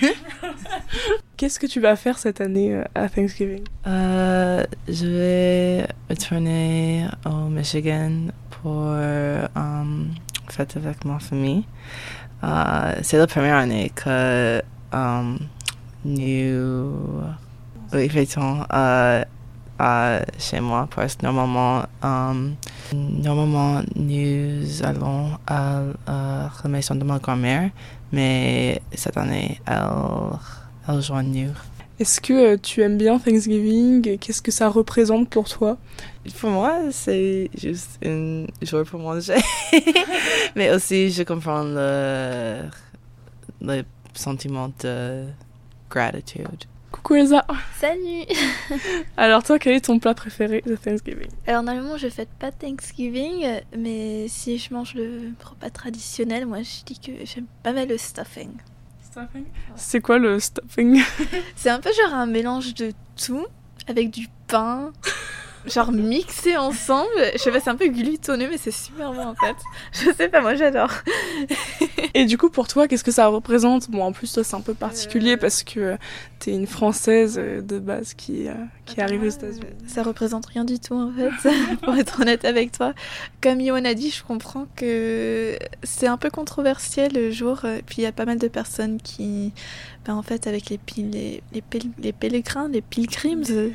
Qu'est-ce 1.37 1.59
que 1.59 1.67
tu 1.67 1.79
vas 1.79 1.95
faire 1.95 2.17
cette 2.17 2.41
année 2.41 2.73
euh, 2.73 2.83
à 2.95 3.07
Thanksgiving? 3.09 3.63
Euh, 3.85 4.63
je 4.87 5.05
vais 5.05 5.87
retourner 6.09 7.05
au 7.25 7.49
Michigan 7.49 8.29
pour 8.49 8.81
um, 8.81 10.09
fête 10.49 10.75
avec 10.77 11.05
ma 11.05 11.19
famille. 11.19 11.65
Euh, 12.43 12.93
C'est 13.01 13.17
la 13.17 13.27
première 13.27 13.55
année 13.55 13.91
que 13.95 14.61
um, 14.93 15.37
nous 16.05 17.23
oui, 17.93 18.09
fêtons 18.09 18.63
euh, 18.73 19.23
chez 20.37 20.59
moi 20.59 20.87
parce 20.93 21.15
que 21.15 21.25
normalement, 21.25 21.83
um, 22.03 22.55
normalement 22.93 23.81
nous 23.95 24.83
allons 24.83 25.31
à, 25.47 25.79
à 26.05 26.49
la 26.63 26.69
maison 26.69 26.95
de 26.95 27.03
ma 27.03 27.19
grand-mère, 27.19 27.69
mais 28.11 28.81
cette 28.93 29.17
année 29.17 29.59
elle, 29.65 30.37
elle 30.87 31.01
joint 31.01 31.23
nous. 31.23 31.53
Est-ce 31.99 32.21
que 32.21 32.33
euh, 32.33 32.57
tu 32.61 32.81
aimes 32.81 32.97
bien 32.97 33.17
Thanksgiving? 33.17 34.19
Qu'est-ce 34.19 34.43
que 34.43 34.51
ça 34.51 34.69
représente 34.69 35.29
pour 35.29 35.49
toi? 35.49 35.77
Pour 36.39 36.51
moi, 36.51 36.79
c'est 36.91 37.49
juste 37.57 37.97
un 38.05 38.45
jour 38.61 38.83
pour 38.83 38.99
manger. 38.99 39.37
Mais 40.55 40.71
aussi, 40.71 41.09
je 41.09 41.23
comprends 41.23 41.63
le, 41.63 42.61
le 43.61 43.83
sentiment 44.13 44.71
de 44.83 45.25
gratitude. 45.89 46.65
Coucou 46.91 47.15
Elsa 47.15 47.45
Salut 47.79 48.25
Alors 49.17 49.43
toi, 49.43 49.57
quel 49.57 49.73
est 49.73 49.85
ton 49.85 49.97
plat 49.97 50.13
préféré 50.13 50.63
de 50.65 50.75
Thanksgiving? 50.75 51.29
Alors 51.45 51.63
normalement 51.63 51.97
je 51.97 52.07
fête 52.07 52.29
pas 52.39 52.51
Thanksgiving, 52.51 53.45
mais 53.77 54.27
si 54.29 54.57
je 54.57 54.73
mange 54.73 54.93
le 54.93 55.33
repas 55.43 55.69
traditionnel, 55.69 56.45
moi 56.45 56.59
je 56.61 56.85
dis 56.85 56.99
que 56.99 57.11
j'aime 57.25 57.45
pas 57.63 57.73
mal 57.73 57.89
le 57.89 57.97
stuffing. 57.97 58.51
C'est 59.75 60.01
quoi 60.01 60.17
le 60.17 60.39
stuffing? 60.39 61.01
C'est 61.55 61.69
un 61.69 61.79
peu 61.79 61.89
genre 61.93 62.13
un 62.13 62.25
mélange 62.25 62.73
de 62.73 62.91
tout, 63.15 63.45
avec 63.87 64.11
du 64.11 64.27
pain, 64.47 64.91
genre 65.67 65.91
mixé 65.91 66.57
ensemble. 66.57 67.09
Je 67.33 67.37
sais 67.39 67.51
pas, 67.51 67.59
c'est 67.59 67.69
un 67.69 67.75
peu 67.75 67.87
glutonneux, 67.87 68.47
mais 68.49 68.57
c'est 68.57 68.71
super 68.71 69.13
bon 69.13 69.25
en 69.27 69.35
fait. 69.35 69.55
Je 69.93 70.11
sais 70.15 70.29
pas, 70.29 70.41
moi 70.41 70.55
j'adore. 70.55 70.91
Et 72.13 72.25
du 72.25 72.37
coup, 72.37 72.49
pour 72.49 72.67
toi, 72.67 72.87
qu'est-ce 72.87 73.03
que 73.03 73.11
ça 73.11 73.27
représente? 73.27 73.89
Bon, 73.91 74.01
en 74.03 74.11
plus, 74.11 74.31
toi, 74.33 74.43
c'est 74.43 74.55
un 74.55 74.61
peu 74.61 74.73
particulier 74.73 75.33
Euh. 75.33 75.37
parce 75.37 75.63
que 75.63 75.97
t'es 76.39 76.51
une 76.51 76.67
Française 76.67 77.37
euh, 77.37 77.61
de 77.61 77.79
base 77.79 78.13
qui, 78.13 78.47
euh, 78.47 78.53
qui 78.85 78.99
est 78.99 79.03
arrivée 79.03 79.27
aux 79.27 79.31
États-Unis. 79.31 79.65
Ça 79.87 80.03
représente 80.03 80.45
rien 80.47 80.63
du 80.65 80.79
tout 80.79 80.95
en 80.95 81.11
fait, 81.11 81.49
pour 81.83 81.95
être 81.95 82.21
honnête 82.21 82.45
avec 82.45 82.71
toi. 82.71 82.93
Comme 83.41 83.59
Yoann 83.61 83.85
a 83.85 83.93
dit, 83.93 84.09
je 84.09 84.23
comprends 84.23 84.67
que 84.75 85.57
c'est 85.83 86.07
un 86.07 86.17
peu 86.17 86.29
controversiel 86.29 87.11
le 87.13 87.31
jour. 87.31 87.61
Puis 87.85 87.97
il 87.99 88.01
y 88.01 88.05
a 88.07 88.11
pas 88.11 88.25
mal 88.25 88.37
de 88.39 88.47
personnes 88.47 88.99
qui, 89.01 89.51
ben, 90.05 90.15
en 90.15 90.21
fait, 90.23 90.47
avec 90.47 90.69
les, 90.69 90.79
les, 90.97 91.43
les, 91.53 91.61
pel- 91.61 91.91
les 91.99 92.13
pèlerins, 92.13 92.69
les 92.69 92.81
pilgrims, 92.81 93.43
euh, 93.49 93.69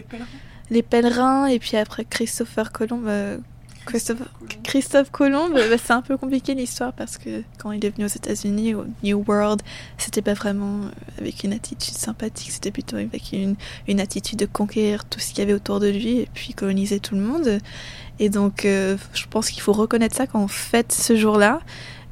les 0.72 0.82
pèlerins, 0.82 1.46
et 1.46 1.58
puis 1.58 1.76
après 1.76 2.04
Christopher 2.04 2.72
Colomb. 2.72 3.02
euh, 3.06 3.38
Christophe, 3.84 4.22
Christophe 4.62 5.10
Colomb, 5.10 5.50
bah, 5.50 5.60
c'est 5.76 5.92
un 5.92 6.02
peu 6.02 6.16
compliqué 6.16 6.54
l'histoire 6.54 6.92
parce 6.92 7.18
que 7.18 7.42
quand 7.58 7.72
il 7.72 7.84
est 7.84 7.90
venu 7.90 8.04
aux 8.04 8.08
États-Unis, 8.08 8.74
au 8.74 8.84
New 9.02 9.24
World, 9.26 9.60
c'était 9.98 10.22
pas 10.22 10.34
vraiment 10.34 10.82
euh, 10.82 11.20
avec 11.20 11.42
une 11.42 11.52
attitude 11.52 11.94
sympathique, 11.94 12.52
c'était 12.52 12.70
plutôt 12.70 12.96
avec 12.96 13.32
une, 13.32 13.56
une 13.88 14.00
attitude 14.00 14.38
de 14.38 14.46
conquérir 14.46 15.04
tout 15.04 15.18
ce 15.20 15.30
qu'il 15.30 15.38
y 15.38 15.42
avait 15.42 15.52
autour 15.52 15.80
de 15.80 15.88
lui 15.88 16.18
et 16.18 16.28
puis 16.32 16.54
coloniser 16.54 17.00
tout 17.00 17.16
le 17.16 17.22
monde. 17.22 17.58
Et 18.20 18.28
donc, 18.28 18.64
euh, 18.64 18.96
je 19.14 19.26
pense 19.26 19.50
qu'il 19.50 19.62
faut 19.62 19.72
reconnaître 19.72 20.16
ça 20.16 20.26
quand 20.26 20.40
on 20.40 20.48
fête 20.48 20.92
ce 20.92 21.16
jour-là. 21.16 21.60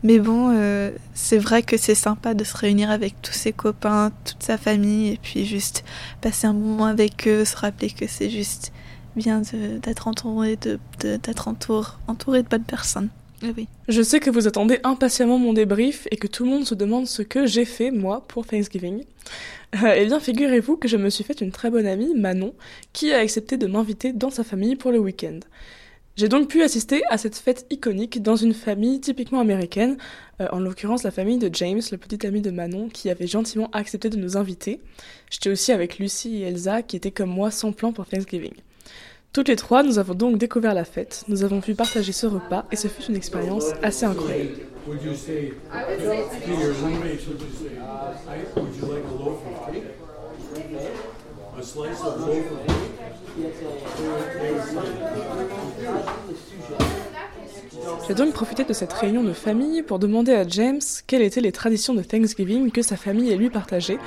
Mais 0.03 0.19
bon, 0.19 0.51
euh, 0.55 0.91
c'est 1.15 1.39
vrai 1.39 1.63
que 1.63 1.77
c'est 1.77 1.95
sympa 1.95 2.33
de 2.35 2.43
se 2.45 2.57
réunir 2.57 2.91
avec 2.91 3.21
tous 3.21 3.35
ses 3.35 3.53
copains, 3.53 4.13
toute 4.25 4.43
sa 4.43 4.57
famille, 4.57 5.13
et 5.13 5.19
puis 5.23 5.45
juste 5.45 5.85
passer 6.23 6.47
un 6.47 6.55
moment 6.55 6.87
avec 6.87 7.29
eux, 7.29 7.45
se 7.45 7.57
rappeler 7.57 7.91
que 7.91 8.07
c'est 8.07 8.31
juste 8.31 8.73
bien 9.17 9.43
d'être 9.83 10.09
entouré 10.09 10.57
de, 10.57 10.79
d'être 11.01 11.49
entour- 11.49 11.99
entouré 12.07 12.43
de 12.43 12.49
bonnes 12.49 12.65
personnes. 12.65 13.11
Ah 13.43 13.49
Oui. 13.57 13.69
Je 13.89 14.03
sais 14.03 14.21
que 14.21 14.31
vous 14.31 14.47
attendez 14.47 14.81
impatiemment 14.85 15.39
mon 15.39 15.53
débrief 15.53 16.07
et 16.11 16.17
que 16.17 16.27
tout 16.27 16.45
le 16.45 16.51
monde 16.51 16.67
se 16.67 16.75
demande 16.75 17.07
ce 17.07 17.23
que 17.23 17.47
j'ai 17.47 17.65
fait, 17.65 17.91
moi, 17.91 18.23
pour 18.29 18.47
Thanksgiving. 18.47 19.03
Euh, 19.83 19.95
eh 19.97 20.07
bien, 20.07 20.21
figurez-vous 20.21 20.77
que 20.77 20.89
je 20.89 20.97
me 20.97 21.11
suis 21.11 21.25
fait 21.25 21.41
une 21.41 21.51
très 21.51 21.71
bonne 21.71 21.87
amie, 21.87 22.15
Manon, 22.15 22.53
qui 22.93 23.13
a 23.13 23.19
accepté 23.19 23.57
de 23.57 23.67
m'inviter 23.67 24.13
dans 24.13 24.31
sa 24.31 24.45
famille 24.45 24.77
pour 24.77 24.93
le 24.93 24.99
week-end. 24.99 25.41
J'ai 26.21 26.29
donc 26.29 26.49
pu 26.49 26.63
assister 26.63 27.03
à 27.09 27.17
cette 27.17 27.37
fête 27.37 27.65
iconique 27.71 28.21
dans 28.21 28.37
une 28.37 28.53
famille 28.53 29.01
typiquement 29.01 29.41
américaine, 29.41 29.97
euh, 30.43 30.49
en 30.53 30.61
l'occurrence 30.61 31.03
la 31.03 31.11
famille 31.11 31.39
de 31.39 31.49
James, 31.51 31.81
le 31.91 31.97
petit 31.97 32.27
ami 32.27 32.43
de 32.43 32.51
Manon, 32.51 32.91
qui 32.91 33.09
avait 33.09 33.27
gentiment 33.27 33.71
accepté 33.73 34.11
de 34.11 34.19
nous 34.19 34.37
inviter. 34.37 34.83
J'étais 35.31 35.49
aussi 35.49 35.73
avec 35.73 35.99
Lucie 35.99 36.43
et 36.43 36.49
Elsa, 36.49 36.83
qui 36.83 36.97
étaient 36.97 37.11
comme 37.11 37.31
moi 37.31 37.51
sans 37.51 37.73
plan 37.73 37.95
pour 37.95 38.05
Thanksgiving. 38.05 38.53
Toutes 39.33 39.49
les 39.49 39.57
trois, 39.57 39.83
nous 39.83 39.99
avons 39.99 40.13
donc 40.13 40.37
découvert 40.37 40.75
la 40.75 40.85
fête, 40.85 41.25
nous 41.29 41.43
avons 41.43 41.63
pu 41.63 41.75
partager 41.75 42.13
ce 42.13 42.27
repas 42.27 42.67
et 42.71 42.77
ce 42.77 42.89
fut 42.89 43.05
une 43.05 43.17
expérience 43.17 43.71
assez 43.83 44.05
incroyable. 44.05 44.51
J'ai 58.07 58.15
donc 58.15 58.33
profité 58.33 58.65
de 58.65 58.73
cette 58.73 58.93
réunion 58.93 59.23
de 59.23 59.33
famille 59.33 59.83
pour 59.83 59.99
demander 59.99 60.33
à 60.33 60.47
James 60.47 60.81
quelles 61.07 61.23
étaient 61.23 61.41
les 61.41 61.53
traditions 61.53 61.95
de 61.95 62.03
Thanksgiving 62.03 62.71
que 62.71 62.83
sa 62.83 62.97
famille 62.97 63.31
et 63.31 63.37
lui 63.37 63.51
partageaient, 63.51 63.99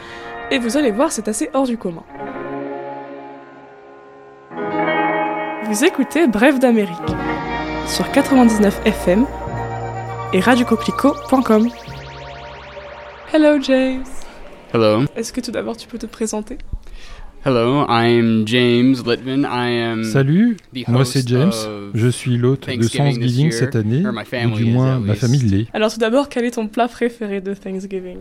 et 0.52 0.60
vous 0.60 0.78
allez 0.78 0.92
voir, 0.92 1.12
c'est 1.12 1.28
assez 1.28 1.50
hors 1.54 1.66
du 1.66 1.78
commun. 1.78 2.04
Vous 5.66 5.86
écoutez 5.86 6.28
Bref 6.28 6.60
d'Amérique 6.60 6.98
sur 7.88 8.12
99 8.12 8.82
FM 8.86 9.26
et 10.34 10.40
radiocoquelicot.com. 10.40 11.70
Hello 13.34 13.62
James. 13.62 14.06
Hello. 14.74 15.06
Est-ce 15.16 15.32
que 15.32 15.42
tout 15.42 15.52
d'abord 15.52 15.78
tu 15.78 15.88
peux 15.88 15.98
te 15.98 16.06
présenter? 16.06 16.58
Hello, 17.46 17.86
I'm 17.90 18.48
James 18.48 19.04
Litvin. 19.06 19.44
I 19.44 19.68
am 19.68 20.06
Salut, 20.06 20.56
moi 20.88 21.04
c'est 21.04 21.28
James. 21.28 21.52
Je 21.94 22.08
suis 22.08 22.38
l'hôte 22.38 22.62
de 22.62 22.66
Thanksgiving 22.68 23.16
Thanksgiving 23.16 23.52
cette 23.52 23.76
année, 23.76 24.02
ou 24.08 24.24
family 24.24 24.64
du 24.64 24.72
moins 24.72 24.98
ma 25.00 25.14
famille 25.14 25.42
l'est. 25.42 25.68
Alors 25.74 25.92
tout 25.92 26.00
d'abord, 26.00 26.30
quel 26.30 26.46
est 26.46 26.52
ton 26.52 26.70
plat 26.70 26.88
préféré 26.88 27.42
de 27.42 27.54
Thanksgiving? 27.54 28.20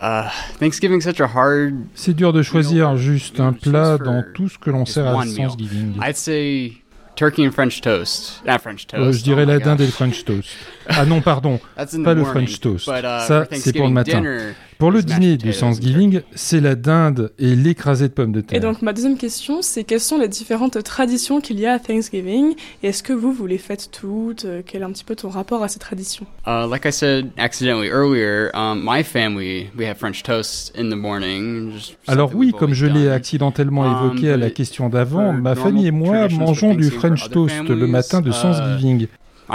Uh, 0.00 0.28
Thanksgiving's 0.60 1.02
such 1.02 1.20
a 1.20 1.26
hard. 1.26 1.74
C'est 1.96 2.14
dur 2.14 2.32
de 2.32 2.42
choisir 2.42 2.96
juste 2.96 3.40
un 3.40 3.52
plat 3.52 3.98
dans 3.98 4.22
tout 4.34 4.48
ce 4.48 4.56
que 4.56 4.70
l'on 4.70 4.86
sert 4.86 5.08
à. 5.08 5.24
Thanksgiving. 5.24 5.94
I'd 6.00 6.16
say 6.16 6.74
turkey 7.16 7.44
and 7.44 7.50
French 7.50 7.80
toast. 7.80 8.40
Not 8.46 8.60
French 8.60 8.86
toast. 8.86 9.02
Euh, 9.02 9.10
je 9.10 9.24
dirais 9.24 9.42
oh 9.46 9.48
la 9.48 9.58
dinde 9.58 9.80
et 9.80 9.86
le 9.86 9.90
French 9.90 10.24
toast. 10.24 10.50
Ah 10.88 11.04
non, 11.04 11.20
pardon, 11.20 11.58
pas 11.76 11.84
le 11.94 12.00
morning, 12.02 12.24
French 12.24 12.60
toast. 12.60 12.86
but, 12.86 12.98
uh, 13.04 13.26
Ça, 13.26 13.46
c'est 13.52 13.72
pour 13.76 13.86
le 13.86 13.92
matin. 13.92 14.18
dinner, 14.20 14.38
Pour 14.78 14.90
le 14.90 15.02
dîner 15.02 15.36
du 15.38 15.52
Thanksgiving, 15.52 16.20
c'est 16.34 16.60
la 16.60 16.74
dinde 16.74 17.32
et 17.38 17.54
l'écrasé 17.56 18.08
de 18.08 18.12
pommes 18.12 18.32
de 18.32 18.40
Et 18.40 18.42
terre. 18.42 18.60
donc 18.60 18.82
ma 18.82 18.92
deuxième 18.92 19.16
question, 19.16 19.62
c'est 19.62 19.84
quelles 19.84 20.00
sont 20.00 20.18
les 20.18 20.28
différentes 20.28 20.82
traditions 20.82 21.40
qu'il 21.40 21.58
y 21.58 21.66
a 21.66 21.72
à 21.72 21.78
Thanksgiving? 21.78 22.54
Et 22.82 22.88
est-ce 22.88 23.02
que 23.02 23.12
vous, 23.14 23.32
vous 23.32 23.46
les 23.46 23.56
faites 23.58 23.90
toutes? 23.90 24.44
Euh, 24.44 24.60
Quel 24.66 24.82
est 24.82 24.84
un 24.84 24.90
petit 24.92 25.04
peu 25.04 25.16
ton 25.16 25.30
rapport 25.30 25.62
à 25.62 25.68
ces 25.68 25.78
traditions? 25.78 26.26
Uh, 26.46 26.66
like 26.70 26.84
I 26.84 26.92
said 26.92 27.30
accidentally 27.38 27.88
earlier, 27.88 28.50
um, 28.54 28.82
my 28.84 29.02
family 29.02 29.68
we 29.78 29.86
have 29.86 29.96
French 29.96 30.22
toast 30.22 30.72
in 30.78 30.90
the 30.90 30.96
morning. 30.96 31.72
Alors 32.06 32.32
oui, 32.34 32.52
comme 32.52 32.74
je 32.74 32.86
l'ai 32.86 33.08
accidentellement 33.10 33.84
Um, 33.84 33.92
évoqué 34.10 34.30
à 34.32 34.36
la 34.36 34.50
question 34.50 34.88
d'avant, 34.88 35.32
ma 35.32 35.54
famille 35.54 35.86
et 35.86 35.90
moi 35.90 36.28
mangeons 36.28 36.74
du 36.74 36.90
French 36.90 37.30
toast 37.30 37.68
le 37.68 37.86
matin 37.86 38.20
de 38.20 38.28
uh, 38.30 38.32
Thanksgiving. 38.32 39.06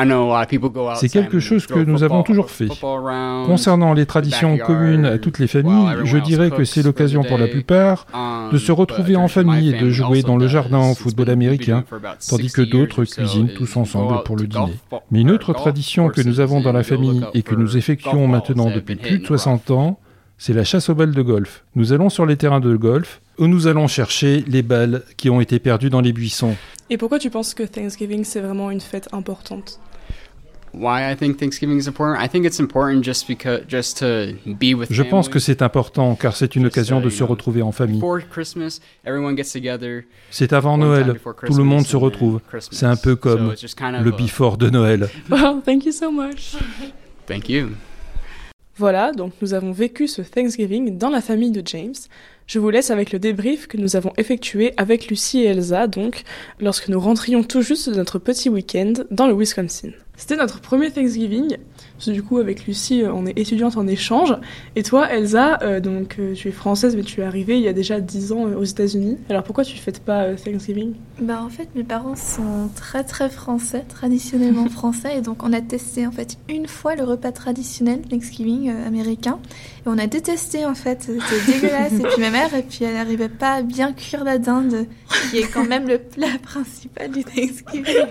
Know 0.06 0.32
a 0.32 0.40
lot 0.40 0.44
of 0.44 0.48
people 0.48 0.70
go 0.70 0.90
C'est 0.96 1.10
quelque 1.10 1.40
chose 1.40 1.68
que 1.68 1.80
nous 1.80 2.04
avons 2.04 2.24
toujours 2.24 2.50
fait. 2.50 2.68
Concernant 3.46 3.94
les 3.94 4.06
traditions 4.06 4.58
communes 4.58 5.06
à 5.06 5.18
toutes 5.18 5.40
les 5.40 5.48
familles, 5.48 5.98
je 6.04 6.18
dirais 6.18 6.52
que 6.52 6.64
c'est 6.64 6.84
l'occasion 6.84 7.24
pour 7.24 7.38
la 7.38 7.48
plupart 7.48 8.06
Um, 8.14 8.52
de 8.52 8.58
se 8.58 8.72
but 8.72 8.80
retrouver 8.80 9.16
en 9.16 9.28
famille 9.28 9.70
et 9.70 9.80
de 9.80 9.90
jouer 9.90 10.22
dans 10.22 10.38
le 10.38 10.48
jardin 10.48 10.92
au 10.92 10.96
football 10.96 11.30
américain, 11.30 11.84
tandis 12.30 12.50
60 12.50 12.52
que 12.52 12.62
d'autres 12.62 13.06
cuisinent 13.06 13.48
is 13.48 13.54
tous 13.54 13.78
ensemble 13.78 14.24
pour 14.24 14.36
le 14.36 14.48
dîner. 14.48 14.74
Mais 15.12 15.22
une 15.22 15.30
or 15.30 15.36
autre 15.36 15.54
tradition 15.54 16.10
que 16.10 16.22
nous 16.22 16.40
avons 16.40 16.62
dans 16.62 16.74
la 16.74 16.84
famille 16.84 17.24
et 17.34 17.44
que 17.44 17.56
nous 17.56 17.78
effectuons 17.78 18.28
maintenant 18.28 18.70
depuis 18.70 18.96
plus 18.96 19.20
de 19.20 19.24
in 19.24 19.26
the 19.26 19.30
rough. 19.30 19.40
60 19.40 19.72
ans, 19.72 20.00
c'est 20.44 20.54
la 20.54 20.64
chasse 20.64 20.90
aux 20.90 20.96
balles 20.96 21.14
de 21.14 21.22
golf. 21.22 21.64
Nous 21.76 21.94
allons 21.94 22.10
sur 22.10 22.26
les 22.26 22.36
terrains 22.36 22.60
de 22.60 22.76
golf 22.76 23.22
où 23.38 23.46
nous 23.46 23.68
allons 23.68 23.88
chercher 23.88 24.44
les 24.48 24.64
balles 24.64 25.04
qui 25.16 25.30
ont 25.30 25.40
été 25.40 25.60
perdues 25.60 25.92
dans 25.92 26.02
les 26.02 26.14
buissons. 26.14 26.56
Et 26.90 26.98
pourquoi 26.98 27.20
tu 27.20 27.30
penses 27.30 27.54
que 27.54 27.62
Thanksgiving 27.62 28.24
c'est 28.24 28.40
vraiment 28.40 28.72
une 28.72 28.82
fête 28.82 29.08
importante? 29.12 29.80
Why 30.74 31.12
I 31.12 31.16
think 31.16 31.38
Thanksgiving 31.38 31.78
is 31.78 31.88
important? 31.88 32.20
I 32.20 32.28
think 32.28 32.48
it's 32.48 32.60
important 32.60 33.04
just 33.04 33.28
because 33.28 33.62
just 33.70 34.00
to 34.00 34.34
be 34.48 34.74
with 34.74 34.92
Je 34.92 35.04
pense 35.04 35.30
que 35.30 35.38
c'est 35.38 35.62
important 35.62 36.16
car 36.16 36.36
c'est 36.36 36.56
une 36.56 36.66
occasion 36.66 37.02
uh, 37.02 37.04
de 37.04 37.12
se 37.12 37.24
retrouver 37.24 37.62
en 37.62 37.72
famille. 37.72 38.00
Before 38.00 38.22
Christmas, 38.28 38.80
everyone 39.06 39.38
gets 39.38 39.52
together. 39.54 40.06
C'est 40.32 40.54
avant 40.54 40.80
Noël, 40.80 41.20
tout 41.46 41.54
le 41.54 41.64
monde 41.64 41.86
se 41.86 41.98
retrouve. 41.98 42.40
C'est 42.72 42.88
un 42.88 42.96
peu 42.96 43.16
comme 43.16 43.54
le 44.02 44.12
before 44.12 44.58
de 44.58 44.72
Noël. 44.72 45.08
Wow, 45.30 45.62
thank 45.64 45.86
you 45.86 45.92
so 45.92 46.12
much 46.12 46.56
Thank 47.28 47.48
you. 47.48 47.76
Voilà, 48.78 49.12
donc 49.12 49.34
nous 49.42 49.54
avons 49.54 49.72
vécu 49.72 50.08
ce 50.08 50.22
Thanksgiving 50.22 50.98
dans 50.98 51.10
la 51.10 51.22
famille 51.22 51.52
de 51.52 51.62
James. 51.66 51.94
Je 52.48 52.60
vous 52.60 52.70
laisse 52.70 52.90
avec 52.90 53.12
le 53.12 53.20
débrief 53.20 53.68
que 53.68 53.78
nous 53.78 53.96
avons 53.96 54.14
effectué 54.18 54.74
avec 54.78 55.08
Lucie 55.08 55.40
et 55.40 55.46
Elsa, 55.46 55.88
donc, 55.88 56.24
lorsque 56.60 56.88
nous 56.88 57.00
rentrions 57.00 57.44
tout 57.44 57.62
juste 57.62 57.90
de 57.90 57.96
notre 57.96 58.18
petit 58.18 58.50
week-end 58.50 58.94
dans 59.10 59.28
le 59.28 59.34
Wisconsin. 59.34 59.92
C'était 60.18 60.38
notre 60.38 60.62
premier 60.62 60.92
Thanksgiving. 60.92 61.58
Parce 61.96 62.08
que 62.08 62.12
du 62.12 62.24
coup, 62.24 62.40
avec 62.40 62.66
Lucie, 62.66 63.04
euh, 63.04 63.14
on 63.14 63.26
est 63.26 63.38
étudiante 63.38 63.78
en 63.78 63.88
échange. 63.88 64.36
Et 64.76 64.84
toi, 64.84 65.12
Elsa, 65.12 65.60
euh, 65.62 65.80
donc, 65.80 66.16
euh, 66.20 66.34
tu 66.34 66.48
es 66.48 66.52
française, 66.52 66.96
mais 66.96 67.04
tu 67.04 67.22
es 67.22 67.24
arrivée 67.24 67.58
il 67.58 67.64
y 67.64 67.68
a 67.68 67.74
déjà 67.74 68.00
10 68.00 68.32
ans 68.32 68.48
euh, 68.48 68.56
aux 68.56 68.64
États-Unis. 68.64 69.18
Alors 69.30 69.44
pourquoi 69.44 69.64
tu 69.64 69.78
fêtes 69.78 70.00
pas 70.00 70.34
Thanksgiving? 70.36 70.94
Bah 71.22 71.42
en 71.44 71.50
fait 71.50 71.70
mes 71.76 71.84
parents 71.84 72.16
sont 72.16 72.70
très 72.76 73.04
très 73.04 73.30
français, 73.30 73.84
traditionnellement 73.88 74.70
français. 74.70 75.18
Et 75.18 75.22
donc 75.22 75.44
on 75.44 75.54
a 75.54 75.62
testé 75.62 76.08
en 76.08 76.12
fait 76.12 76.38
une 76.50 76.68
fois 76.68 76.96
le 76.96 77.04
repas 77.04 77.32
traditionnel 77.32 78.02
Thanksgiving 78.02 78.70
américain. 78.70 79.40
Et 79.86 79.90
on 79.90 79.98
a 79.98 80.08
détesté 80.08 80.66
en 80.66 80.76
fait, 80.76 81.04
c'était 81.04 81.52
dégueulasse. 81.60 81.94
Et 81.94 82.04
puis 82.04 82.22
ma 82.22 82.30
mère 82.30 82.54
et 82.54 82.64
puis 82.64 82.86
elle 82.86 82.96
n'arrivait 82.96 83.30
pas 83.30 83.56
à 83.56 83.62
bien 83.62 83.94
cuire 83.94 84.24
la 84.24 84.38
dinde 84.38 84.88
qui 85.30 85.40
est 85.40 85.48
quand 85.48 85.68
même 85.68 85.88
le 85.88 85.98
plat 86.00 86.28
principal 86.42 87.12
du 87.12 87.24
Thanksgiving. 87.24 88.08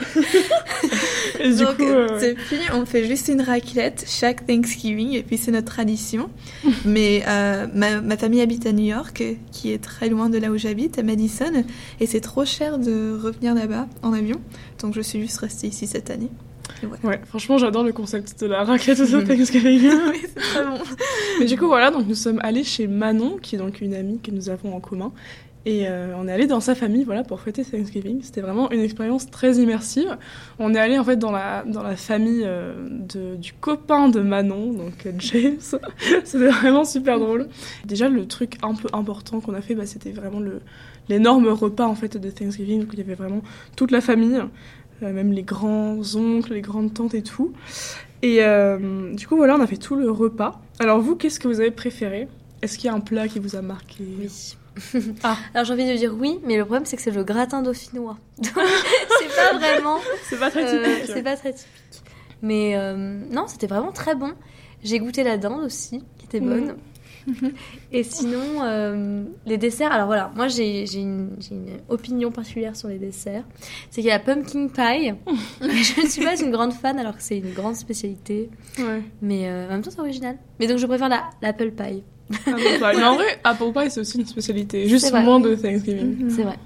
Et 1.41 1.49
du 1.49 1.57
donc 1.57 1.77
coup, 1.77 1.85
depuis 1.85 2.61
on 2.75 2.85
fait 2.85 3.05
juste 3.07 3.29
une 3.29 3.41
raclette 3.61 4.05
chaque 4.07 4.47
Thanksgiving 4.47 5.13
et 5.13 5.23
puis 5.23 5.37
c'est 5.37 5.51
notre 5.51 5.73
tradition. 5.73 6.31
Mais 6.85 7.23
euh, 7.27 7.67
ma, 7.75 8.01
ma 8.01 8.17
famille 8.17 8.41
habite 8.41 8.67
à 8.67 8.73
New 8.73 8.87
York, 8.87 9.23
qui 9.53 9.73
est 9.73 9.83
très 9.83 10.09
loin 10.09 10.29
de 10.29 10.39
là 10.39 10.51
où 10.51 10.57
j'habite, 10.57 10.99
à 10.99 11.03
Madison, 11.03 11.65
et 12.01 12.07
c'est 12.07 12.21
trop 12.21 12.45
cher 12.45 12.79
de 12.79 13.19
revenir 13.23 13.55
là-bas 13.55 13.87
en 14.03 14.13
avion. 14.13 14.41
Donc 14.81 14.95
je 14.95 15.01
suis 15.01 15.21
juste 15.21 15.39
restée 15.39 15.69
ici 15.69 15.87
cette 15.87 16.11
année. 16.11 16.31
Voilà. 16.83 17.05
Ouais, 17.05 17.21
franchement, 17.27 17.59
j'adore 17.59 17.83
le 17.83 17.93
concept 17.93 18.41
de 18.41 18.47
la 18.47 18.65
raclette 18.65 18.99
de 19.13 19.21
Thanksgiving. 19.21 19.83
oui, 20.11 20.21
c'est 20.23 20.35
très 20.41 20.65
bon. 20.65 20.79
Mais 21.39 21.47
du 21.47 21.59
coup, 21.59 21.67
voilà, 21.67 21.91
donc 21.91 22.07
nous 22.07 22.15
sommes 22.15 22.41
allés 22.43 22.65
chez 22.65 22.87
Manon, 22.87 23.39
qui 23.41 23.57
est 23.57 23.59
donc 23.59 23.81
une 23.81 23.95
amie 23.95 24.21
que 24.21 24.31
nous 24.31 24.49
avons 24.49 24.75
en 24.75 24.81
commun. 24.81 25.13
Et 25.67 25.87
euh, 25.87 26.15
on 26.17 26.27
est 26.27 26.33
allé 26.33 26.47
dans 26.47 26.61
sa 26.61 26.75
famille 26.75 27.05
voilà, 27.05 27.23
pour 27.23 27.41
fêter 27.41 27.65
Thanksgiving. 27.65 28.21
C'était 28.23 28.41
vraiment 28.41 28.71
une 28.71 28.81
expérience 28.81 29.31
très 29.31 29.57
immersive. 29.57 30.17
On 30.59 30.75
est 30.75 30.79
allé 30.79 30.99
en 30.99 31.05
fait 31.05 31.17
dans 31.17 31.31
la, 31.31 31.65
dans 31.65 31.83
la 31.83 31.97
famille 31.97 32.45
euh, 32.45 33.37
du 33.37 33.53
copain 33.53 34.09
de 34.09 34.21
Manon, 34.21 34.73
donc 34.73 35.05
euh, 35.05 35.13
James. 35.19 35.59
c'était 36.25 36.49
vraiment 36.49 36.85
super 36.85 37.19
drôle. 37.19 37.49
Déjà, 37.85 38.09
le 38.09 38.27
truc 38.27 38.57
un 38.63 38.75
peu 38.75 38.89
important 38.95 39.41
qu'on 39.41 39.53
a 39.53 39.61
fait, 39.61 39.75
bah, 39.75 39.85
c'était 39.85 40.13
vraiment 40.13 40.41
l'énorme 41.11 41.49
repas 41.49 41.87
en 41.87 41.95
fait 41.95 42.17
de 42.17 42.31
Thanksgiving. 42.31 42.81
Donc 42.81 42.91
il 42.95 42.99
y 42.99 43.03
avait 43.03 43.15
vraiment 43.15 43.43
toute 43.77 43.91
la 43.91 44.01
famille, 44.01 44.41
même 45.03 45.33
les 45.33 45.43
grands 45.43 46.01
oncles, 46.15 46.55
les 46.55 46.63
grandes 46.63 46.95
tantes 46.95 47.15
et 47.15 47.23
tout. 47.23 47.53
Et 48.23 48.41
du 49.13 49.27
coup, 49.27 49.37
voilà, 49.37 49.57
on 49.57 49.61
a 49.61 49.67
fait 49.67 49.77
tout 49.77 49.97
le 49.97 50.11
repas. 50.11 50.61
Alors 50.79 51.01
vous, 51.01 51.17
qu'est-ce 51.17 51.39
que 51.39 51.49
vous 51.49 51.61
avez 51.61 51.71
préféré? 51.71 52.29
Est-ce 52.63 52.79
qu'il 52.79 52.87
y 52.87 52.91
a 52.91 52.95
un 52.95 53.01
plat 53.01 53.29
qui 53.29 53.39
vous 53.39 53.57
a 53.57 53.63
marqué? 53.63 54.05
Alors 55.55 55.65
j'ai 55.65 55.73
envie 55.73 55.87
de 55.87 55.97
dire 55.97 56.15
oui, 56.19 56.39
mais 56.45 56.57
le 56.57 56.65
problème 56.65 56.85
c'est 56.85 56.97
que 56.97 57.03
c'est 57.03 57.11
le 57.11 57.25
gratin 57.25 57.63
dauphinois. 57.63 58.19
c'est 58.43 59.37
pas 59.37 59.59
vraiment. 59.59 59.99
C'est 60.29 60.39
pas 60.39 60.51
très 60.51 60.65
euh, 60.65 60.85
typique. 60.85 61.11
c'est 61.15 61.23
pas 61.23 61.37
très 61.37 61.53
typique. 61.53 62.03
Mais 62.43 62.77
euh, 62.77 62.95
non, 63.31 63.47
c'était 63.47 63.67
vraiment 63.67 63.93
très 63.93 64.15
bon. 64.15 64.33
J'ai 64.83 64.99
goûté 64.99 65.23
la 65.23 65.37
dinde 65.37 65.63
aussi, 65.65 66.03
qui 66.17 66.25
était 66.25 66.41
bonne. 66.41 66.77
Et 67.93 68.03
sinon, 68.03 68.63
euh, 68.63 69.25
les 69.45 69.59
desserts. 69.59 69.93
Alors 69.93 70.07
voilà, 70.07 70.33
moi 70.35 70.49
j'ai 70.49 70.91
une, 70.95 71.37
opinion 71.91 72.31
particulière 72.31 72.75
sur 72.75 72.89
les 72.89 72.99
desserts. 72.99 73.45
C'est 73.91 74.01
qu'il 74.01 74.09
y 74.09 74.11
a 74.11 74.17
la 74.17 74.25
pumpkin 74.25 74.69
pie. 74.69 75.13
je 75.61 76.01
ne 76.01 76.07
suis 76.09 76.25
pas 76.25 76.41
une 76.41 76.51
grande 76.51 76.73
fan 76.73 76.99
alors 76.99 77.15
que 77.15 77.23
c'est 77.23 77.39
une 77.39 77.53
grande 77.53 77.77
spécialité. 77.77 78.49
Ouais. 78.79 79.03
Mais 79.21 79.51
en 79.51 79.69
même 79.69 79.83
temps, 79.83 79.91
c'est 79.91 80.01
original. 80.01 80.39
Mais 80.59 80.67
donc 80.67 80.79
je 80.79 80.87
préfère 80.87 81.11
la 81.11 81.29
l'apple 81.43 81.73
pie. 81.73 82.03
Apple 82.47 82.55
pie. 82.57 82.81
Mais 82.97 83.05
en 83.05 83.15
vrai, 83.15 83.41
apple 83.45 83.73
pie, 83.75 83.91
c'est 83.91 84.01
aussi 84.01 84.19
une 84.19 84.27
spécialité. 84.27 84.89
Juste 84.89 85.13
moins 85.13 85.41
de 85.41 85.55
Thanksgiving. 85.55 86.31
C'est 86.31 86.43
vrai. 86.43 86.57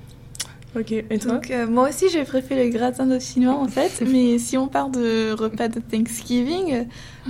Ok, 0.76 0.90
et 0.90 1.18
toi 1.20 1.34
Donc, 1.34 1.50
euh, 1.52 1.68
moi 1.68 1.88
aussi, 1.88 2.06
j'ai 2.10 2.24
préféré 2.24 2.64
le 2.64 2.70
gratin 2.70 3.06
dauphinois 3.06 3.54
en 3.54 3.68
fait. 3.68 4.02
mais 4.10 4.38
si 4.38 4.58
on 4.58 4.66
parle 4.66 4.90
de 4.90 5.30
repas 5.32 5.68
de 5.68 5.78
Thanksgiving, 5.78 6.72
euh, 6.74 6.82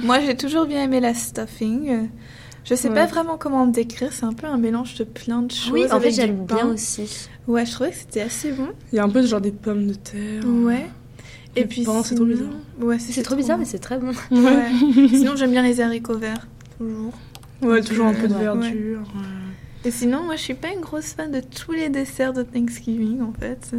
moi 0.02 0.18
j'ai 0.20 0.34
toujours 0.34 0.64
bien 0.64 0.82
aimé 0.84 0.98
la 1.00 1.12
stuffing. 1.12 2.08
Je 2.64 2.74
sais 2.74 2.88
Ouais. 2.88 2.94
pas 2.94 3.04
vraiment 3.04 3.36
comment 3.36 3.66
le 3.66 3.72
décrire, 3.72 4.10
c'est 4.14 4.24
un 4.24 4.32
peu 4.32 4.46
un 4.46 4.56
mélange 4.56 4.94
de 4.94 5.04
plein 5.04 5.42
de 5.42 5.50
choses. 5.52 5.70
Oui, 5.70 5.84
en 5.92 6.00
fait, 6.00 6.10
j'aime 6.12 6.46
bien 6.46 6.68
aussi. 6.68 7.28
Ouais, 7.46 7.66
je 7.66 7.72
trouvais 7.72 7.90
que 7.90 7.96
c'était 7.96 8.22
assez 8.22 8.50
bon. 8.52 8.68
Il 8.90 8.96
y 8.96 8.98
a 8.98 9.04
un 9.04 9.10
peu 9.10 9.20
genre 9.26 9.42
des 9.42 9.52
pommes 9.52 9.88
de 9.88 9.92
terre. 9.94 10.42
Ouais. 10.46 10.86
Et 11.54 11.66
puis 11.66 11.84
c'est 11.84 12.14
trop 12.14 12.24
bizarre. 12.24 12.48
Ouais, 12.80 12.98
C'est 12.98 13.22
trop 13.22 13.36
bizarre, 13.36 13.58
mais 13.58 13.66
c'est 13.66 13.78
très 13.78 13.98
bon. 13.98 14.12
Ouais. 14.30 14.68
sinon, 15.10 15.36
j'aime 15.36 15.50
bien 15.50 15.62
les 15.62 15.82
haricots 15.82 16.16
verts, 16.16 16.48
toujours. 16.78 17.12
Ouais, 17.64 17.80
toujours 17.80 18.06
un 18.06 18.14
peu 18.14 18.28
de 18.28 18.34
verdure. 18.34 19.02
Et 19.84 19.90
sinon, 19.90 20.22
moi, 20.22 20.36
je 20.36 20.42
suis 20.42 20.54
pas 20.54 20.68
une 20.72 20.80
grosse 20.80 21.12
fan 21.12 21.30
de 21.30 21.40
tous 21.40 21.72
les 21.72 21.88
desserts 21.90 22.32
de 22.32 22.42
Thanksgiving, 22.42 23.20
en 23.20 23.32
fait. 23.32 23.74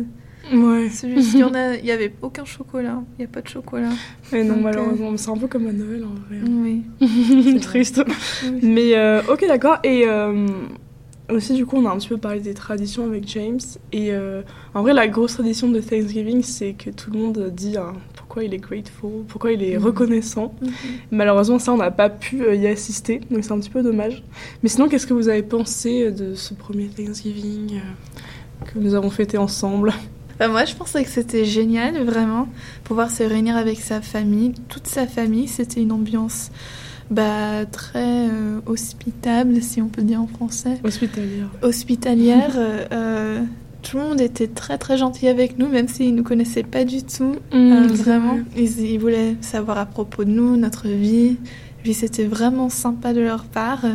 Ouais. 0.54 0.88
A, 0.88 1.76
il 1.80 1.86
y 1.86 1.92
avait 1.92 2.14
aucun 2.22 2.46
chocolat. 2.46 3.02
Il 3.18 3.24
y 3.24 3.26
a 3.26 3.28
pas 3.28 3.42
de 3.42 3.48
chocolat. 3.48 3.90
Et 4.32 4.44
non, 4.44 4.50
Donc, 4.50 4.58
euh, 4.58 4.62
malheureusement, 4.62 5.12
mais 5.12 5.18
c'est 5.18 5.30
un 5.30 5.38
peu 5.38 5.48
comme 5.48 5.68
à 5.68 5.72
Noël 5.72 6.04
en 6.04 6.14
vrai. 6.28 6.40
Oui. 6.48 6.84
c'est 7.54 7.60
triste. 7.60 8.04
Mais 8.62 8.96
euh, 8.96 9.22
ok, 9.28 9.46
d'accord. 9.48 9.78
Et 9.84 10.06
euh, 10.08 10.46
aussi, 11.32 11.54
du 11.56 11.66
coup, 11.66 11.78
on 11.78 11.86
a 11.88 11.92
un 11.92 11.98
petit 11.98 12.10
peu 12.10 12.18
parlé 12.18 12.40
des 12.40 12.54
traditions 12.54 13.06
avec 13.06 13.28
James. 13.30 13.60
Et 13.92 14.12
euh, 14.12 14.42
en 14.74 14.82
vrai, 14.84 14.94
la 14.94 15.08
grosse 15.08 15.34
tradition 15.34 15.70
de 15.70 15.80
Thanksgiving, 15.80 16.44
c'est 16.44 16.74
que 16.74 16.90
tout 16.90 17.12
le 17.12 17.20
monde 17.20 17.52
dit 17.56 17.78
hein, 17.78 17.94
pourquoi 18.16 18.44
il 18.44 18.54
est 18.54 18.58
grateful, 18.60 19.24
pourquoi 19.28 19.52
il 19.52 19.64
est 19.64 19.78
Mhm. 19.78 19.84
reconnaissant. 19.86 20.54
Mhm. 20.62 20.70
Malheureusement, 21.12 21.58
ça, 21.60 21.74
on 21.74 21.78
n'a 21.78 21.92
pas 21.92 22.10
pu 22.10 22.44
euh, 22.44 22.56
y 22.56 22.68
assister, 22.68 23.22
donc 23.32 23.44
c'est 23.44 23.52
un 23.52 23.60
petit 23.60 23.70
peu 23.70 23.82
dommage. 23.84 24.24
Mais 24.62 24.70
sinon, 24.70 24.88
qu'est-ce 24.88 25.08
que 25.08 25.14
vous 25.14 25.28
avez 25.30 25.44
pensé 25.44 26.12
de 26.12 26.36
ce 26.36 26.54
premier 26.54 26.88
Thanksgiving 26.88 27.76
euh, 27.80 28.66
que 28.66 28.78
nous 28.80 28.94
avons 28.94 29.10
fêté 29.10 29.38
ensemble? 29.38 29.94
Bah, 30.38 30.48
moi, 30.50 30.66
je 30.66 30.76
pensais 30.76 31.02
que 31.04 31.10
c'était 31.10 31.46
génial, 31.46 32.04
vraiment, 32.04 32.50
pouvoir 32.84 33.10
se 33.10 33.24
réunir 33.24 33.56
avec 33.56 33.80
sa 33.80 34.02
famille, 34.02 34.52
toute 34.68 34.86
sa 34.86 35.08
famille. 35.08 35.48
C'était 35.48 35.82
une 35.82 35.94
ambiance 35.94 36.52
bah, 37.12 37.66
très 37.72 38.30
euh, 38.30 38.60
hospitable, 38.66 39.62
si 39.62 39.82
on 39.82 39.88
peut 39.88 40.02
dire 40.02 40.22
en 40.22 40.28
français. 40.28 40.80
Hospitalière. 40.84 41.50
Hospitalière. 41.62 42.54
euh, 42.58 42.86
euh, 42.92 43.42
tout 43.84 43.98
le 43.98 44.04
monde 44.04 44.22
était 44.22 44.48
très 44.48 44.78
très 44.80 44.98
gentil 44.98 45.28
avec 45.28 45.60
nous, 45.60 45.68
même 45.68 45.88
s'ils 45.88 46.12
ne 46.12 46.18
nous 46.18 46.24
connaissaient 46.24 46.64
pas 46.64 46.84
du 46.86 47.04
tout. 47.04 47.36
Mm, 47.54 47.72
Euh, 47.72 47.88
vraiment, 47.90 48.34
vrai. 48.36 48.44
ils, 48.58 48.82
ils 48.82 48.98
voulaient 49.00 49.36
savoir 49.42 49.78
à 49.78 49.86
propos 49.86 50.24
de 50.24 50.32
nous, 50.32 50.58
notre 50.58 50.88
vie. 50.88 51.38
Puis 51.84 51.94
c'était 51.94 52.24
vraiment 52.26 52.70
sympa 52.70 53.14
de 53.14 53.22
leur 53.22 53.44
part. 53.46 53.86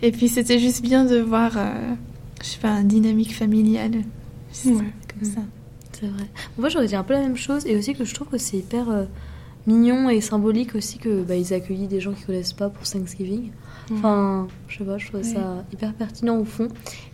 Et 0.00 0.12
puis 0.12 0.28
c'était 0.28 0.58
juste 0.58 0.80
bien 0.80 1.04
de 1.04 1.18
voir, 1.18 1.58
euh, 1.58 1.92
je 2.42 2.46
sais 2.46 2.58
pas, 2.58 2.70
une 2.80 2.88
dynamique 2.88 3.34
familiale. 3.34 3.96
Ouais. 4.64 4.72
comme 4.72 5.28
ça. 5.28 5.40
C'est 5.92 6.06
vrai. 6.06 6.24
Moi, 6.56 6.68
j'aurais 6.70 6.86
dit 6.86 6.96
un 6.96 7.02
peu 7.02 7.12
la 7.12 7.20
même 7.20 7.36
chose 7.36 7.66
et 7.66 7.76
aussi 7.76 7.92
que 7.94 8.04
je 8.06 8.14
trouve 8.14 8.28
que 8.28 8.38
c'est 8.38 8.56
hyper 8.56 8.88
euh, 8.88 9.04
mignon 9.66 10.08
et 10.08 10.20
symbolique 10.20 10.74
aussi 10.74 10.98
que 10.98 11.22
bah, 11.22 11.34
ils 11.36 11.52
accueillent 11.52 11.86
des 11.88 12.00
gens 12.00 12.12
qu'ils 12.12 12.26
connaissent 12.26 12.52
pas 12.52 12.68
pour 12.70 12.84
Thanksgiving. 12.88 13.50
Enfin, 13.92 14.46
je 14.68 14.78
sais 14.78 14.84
pas, 14.84 14.98
je 14.98 15.08
trouve 15.08 15.22
ça 15.22 15.64
hyper 15.72 15.94
pertinent 15.94 16.36
au 16.38 16.44
fond. 16.44 16.68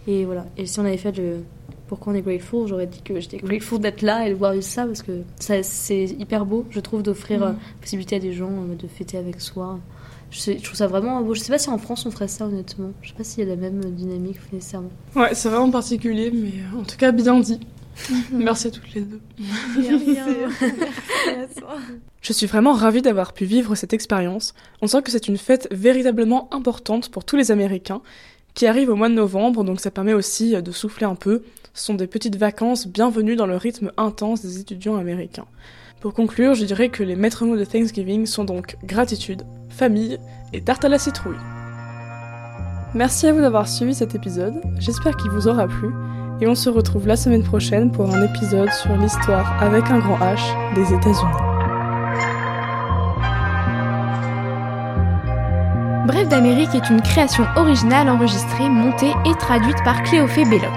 Et 0.07 0.25
voilà. 0.25 0.47
Et 0.57 0.67
si 0.67 0.79
on 0.81 0.85
avait 0.85 0.97
fait 0.97 1.17
le 1.17 1.39
pourquoi 1.87 2.13
on 2.13 2.17
est 2.17 2.23
grateful, 2.23 2.67
j'aurais 2.67 2.87
dit 2.87 3.03
que 3.03 3.21
j'étais 3.21 3.37
grateful 3.37 3.79
d'être 3.79 4.03
là 4.03 4.27
et 4.27 4.31
de 4.31 4.35
voir 4.35 4.55
ça 4.63 4.87
parce 4.87 5.03
que 5.03 5.21
ça, 5.39 5.63
c'est 5.63 6.05
hyper 6.05 6.47
beau, 6.47 6.65
je 6.71 6.81
trouve, 6.81 7.03
d'offrir 7.03 7.43
euh, 7.43 7.53
possibilité 7.81 8.17
à 8.17 8.19
des 8.19 8.33
gens 8.33 8.51
euh, 8.51 8.75
de 8.75 8.87
fêter 8.89 9.19
avec 9.19 9.41
soi. 9.41 9.79
Je, 10.31 10.39
sais- 10.41 10.59
je 10.59 10.65
trouve 10.65 10.77
ça 10.77 10.87
vraiment 10.89 11.21
beau. 11.21 11.35
Je 11.35 11.41
sais 11.41 11.53
pas 11.53 11.59
si 11.59 11.69
en 11.71 11.79
France 11.79 12.07
on 12.07 12.11
ferait 12.11 12.27
ça 12.27 12.47
honnêtement. 12.47 12.91
Je 13.03 13.11
sais 13.11 13.15
pas 13.15 13.23
s'il 13.23 13.45
y 13.45 13.47
a 13.47 13.55
la 13.55 13.61
même 13.61 13.81
dynamique 13.93 14.39
nécessairement. 14.53 14.89
Ouais, 15.15 15.35
c'est 15.35 15.49
vraiment 15.51 15.71
particulier, 15.71 16.33
mais 16.35 16.53
en 16.77 16.83
tout 16.85 16.97
cas, 16.97 17.13
bien 17.13 17.39
dit. 17.39 17.61
Merci 18.33 18.69
à 18.69 18.71
toutes 18.71 18.93
les 18.95 19.03
deux. 19.03 19.21
Je 22.21 22.33
suis 22.33 22.47
vraiment 22.47 22.73
ravie 22.73 23.03
d'avoir 23.03 23.33
pu 23.33 23.45
vivre 23.45 23.75
cette 23.75 23.93
expérience. 23.93 24.55
On 24.83 24.87
sent 24.87 25.03
que 25.03 25.11
c'est 25.11 25.29
une 25.29 25.37
fête 25.39 25.69
véritablement 25.71 26.49
importante 26.55 27.11
pour 27.11 27.25
tous 27.25 27.37
les 27.37 27.51
Américains, 27.51 28.03
qui 28.55 28.67
arrive 28.67 28.89
au 28.89 28.97
mois 28.97 29.09
de 29.09 29.15
novembre, 29.15 29.65
donc 29.65 29.81
ça 29.81 29.91
permet 29.91 30.15
aussi 30.15 30.55
euh, 30.55 30.63
de 30.63 30.73
souffler 30.73 31.07
un 31.07 31.17
peu. 31.17 31.43
Ce 31.75 31.85
sont 31.85 31.95
des 31.95 32.07
petites 32.07 32.37
vacances 32.37 32.87
bienvenues 32.87 33.37
dans 33.37 33.47
le 33.47 33.57
rythme 33.57 33.91
intense 33.97 34.43
des 34.43 34.61
étudiants 34.61 34.97
américains. 34.97 35.47
Pour 36.01 36.15
conclure, 36.15 36.55
je 36.55 36.65
dirais 36.65 36.89
que 36.89 37.03
les 37.03 37.17
maîtres 37.17 37.45
mots 37.45 37.57
de 37.57 37.65
Thanksgiving 37.65 38.27
sont 38.27 38.45
donc 38.45 38.77
gratitude, 38.85 39.43
famille 39.71 40.19
et 40.53 40.63
tarte 40.63 40.85
à 40.85 40.89
la 40.89 40.99
citrouille. 40.99 41.37
Merci 42.95 43.27
à 43.27 43.33
vous 43.33 43.41
d'avoir 43.41 43.69
suivi 43.69 43.93
cet 43.93 44.15
épisode, 44.15 44.63
j'espère 44.79 45.17
qu'il 45.17 45.31
vous 45.31 45.49
aura 45.49 45.67
plu, 45.67 45.89
et 46.41 46.47
on 46.47 46.55
se 46.55 46.69
retrouve 46.69 47.07
la 47.07 47.17
semaine 47.17 47.43
prochaine 47.43 47.91
pour 47.91 48.15
un 48.15 48.25
épisode 48.25 48.71
sur 48.73 48.97
l'histoire 48.97 49.63
avec 49.63 49.91
un 49.91 49.99
grand 49.99 50.19
H 50.19 50.75
des 50.75 50.93
États-Unis. 50.93 51.55
Bref 56.07 56.29
d'Amérique 56.29 56.75
est 56.75 56.91
une 56.91 57.01
création 57.01 57.45
originale 57.57 58.09
enregistrée, 58.09 58.69
montée 58.69 59.13
et 59.25 59.35
traduite 59.39 59.83
par 59.85 60.03
Cléophée 60.03 60.45
Belloc. 60.45 60.71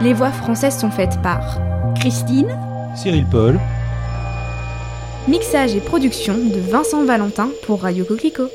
Les 0.00 0.12
voix 0.12 0.30
françaises 0.30 0.78
sont 0.78 0.90
faites 0.90 1.20
par 1.22 1.60
Christine, 1.94 2.48
Cyril 2.94 3.26
Paul. 3.30 3.58
Mixage 5.28 5.74
et 5.74 5.80
production 5.80 6.34
de 6.34 6.60
Vincent 6.70 7.04
Valentin 7.04 7.48
pour 7.66 7.82
Radio 7.82 8.04
Coquelicot. 8.04 8.48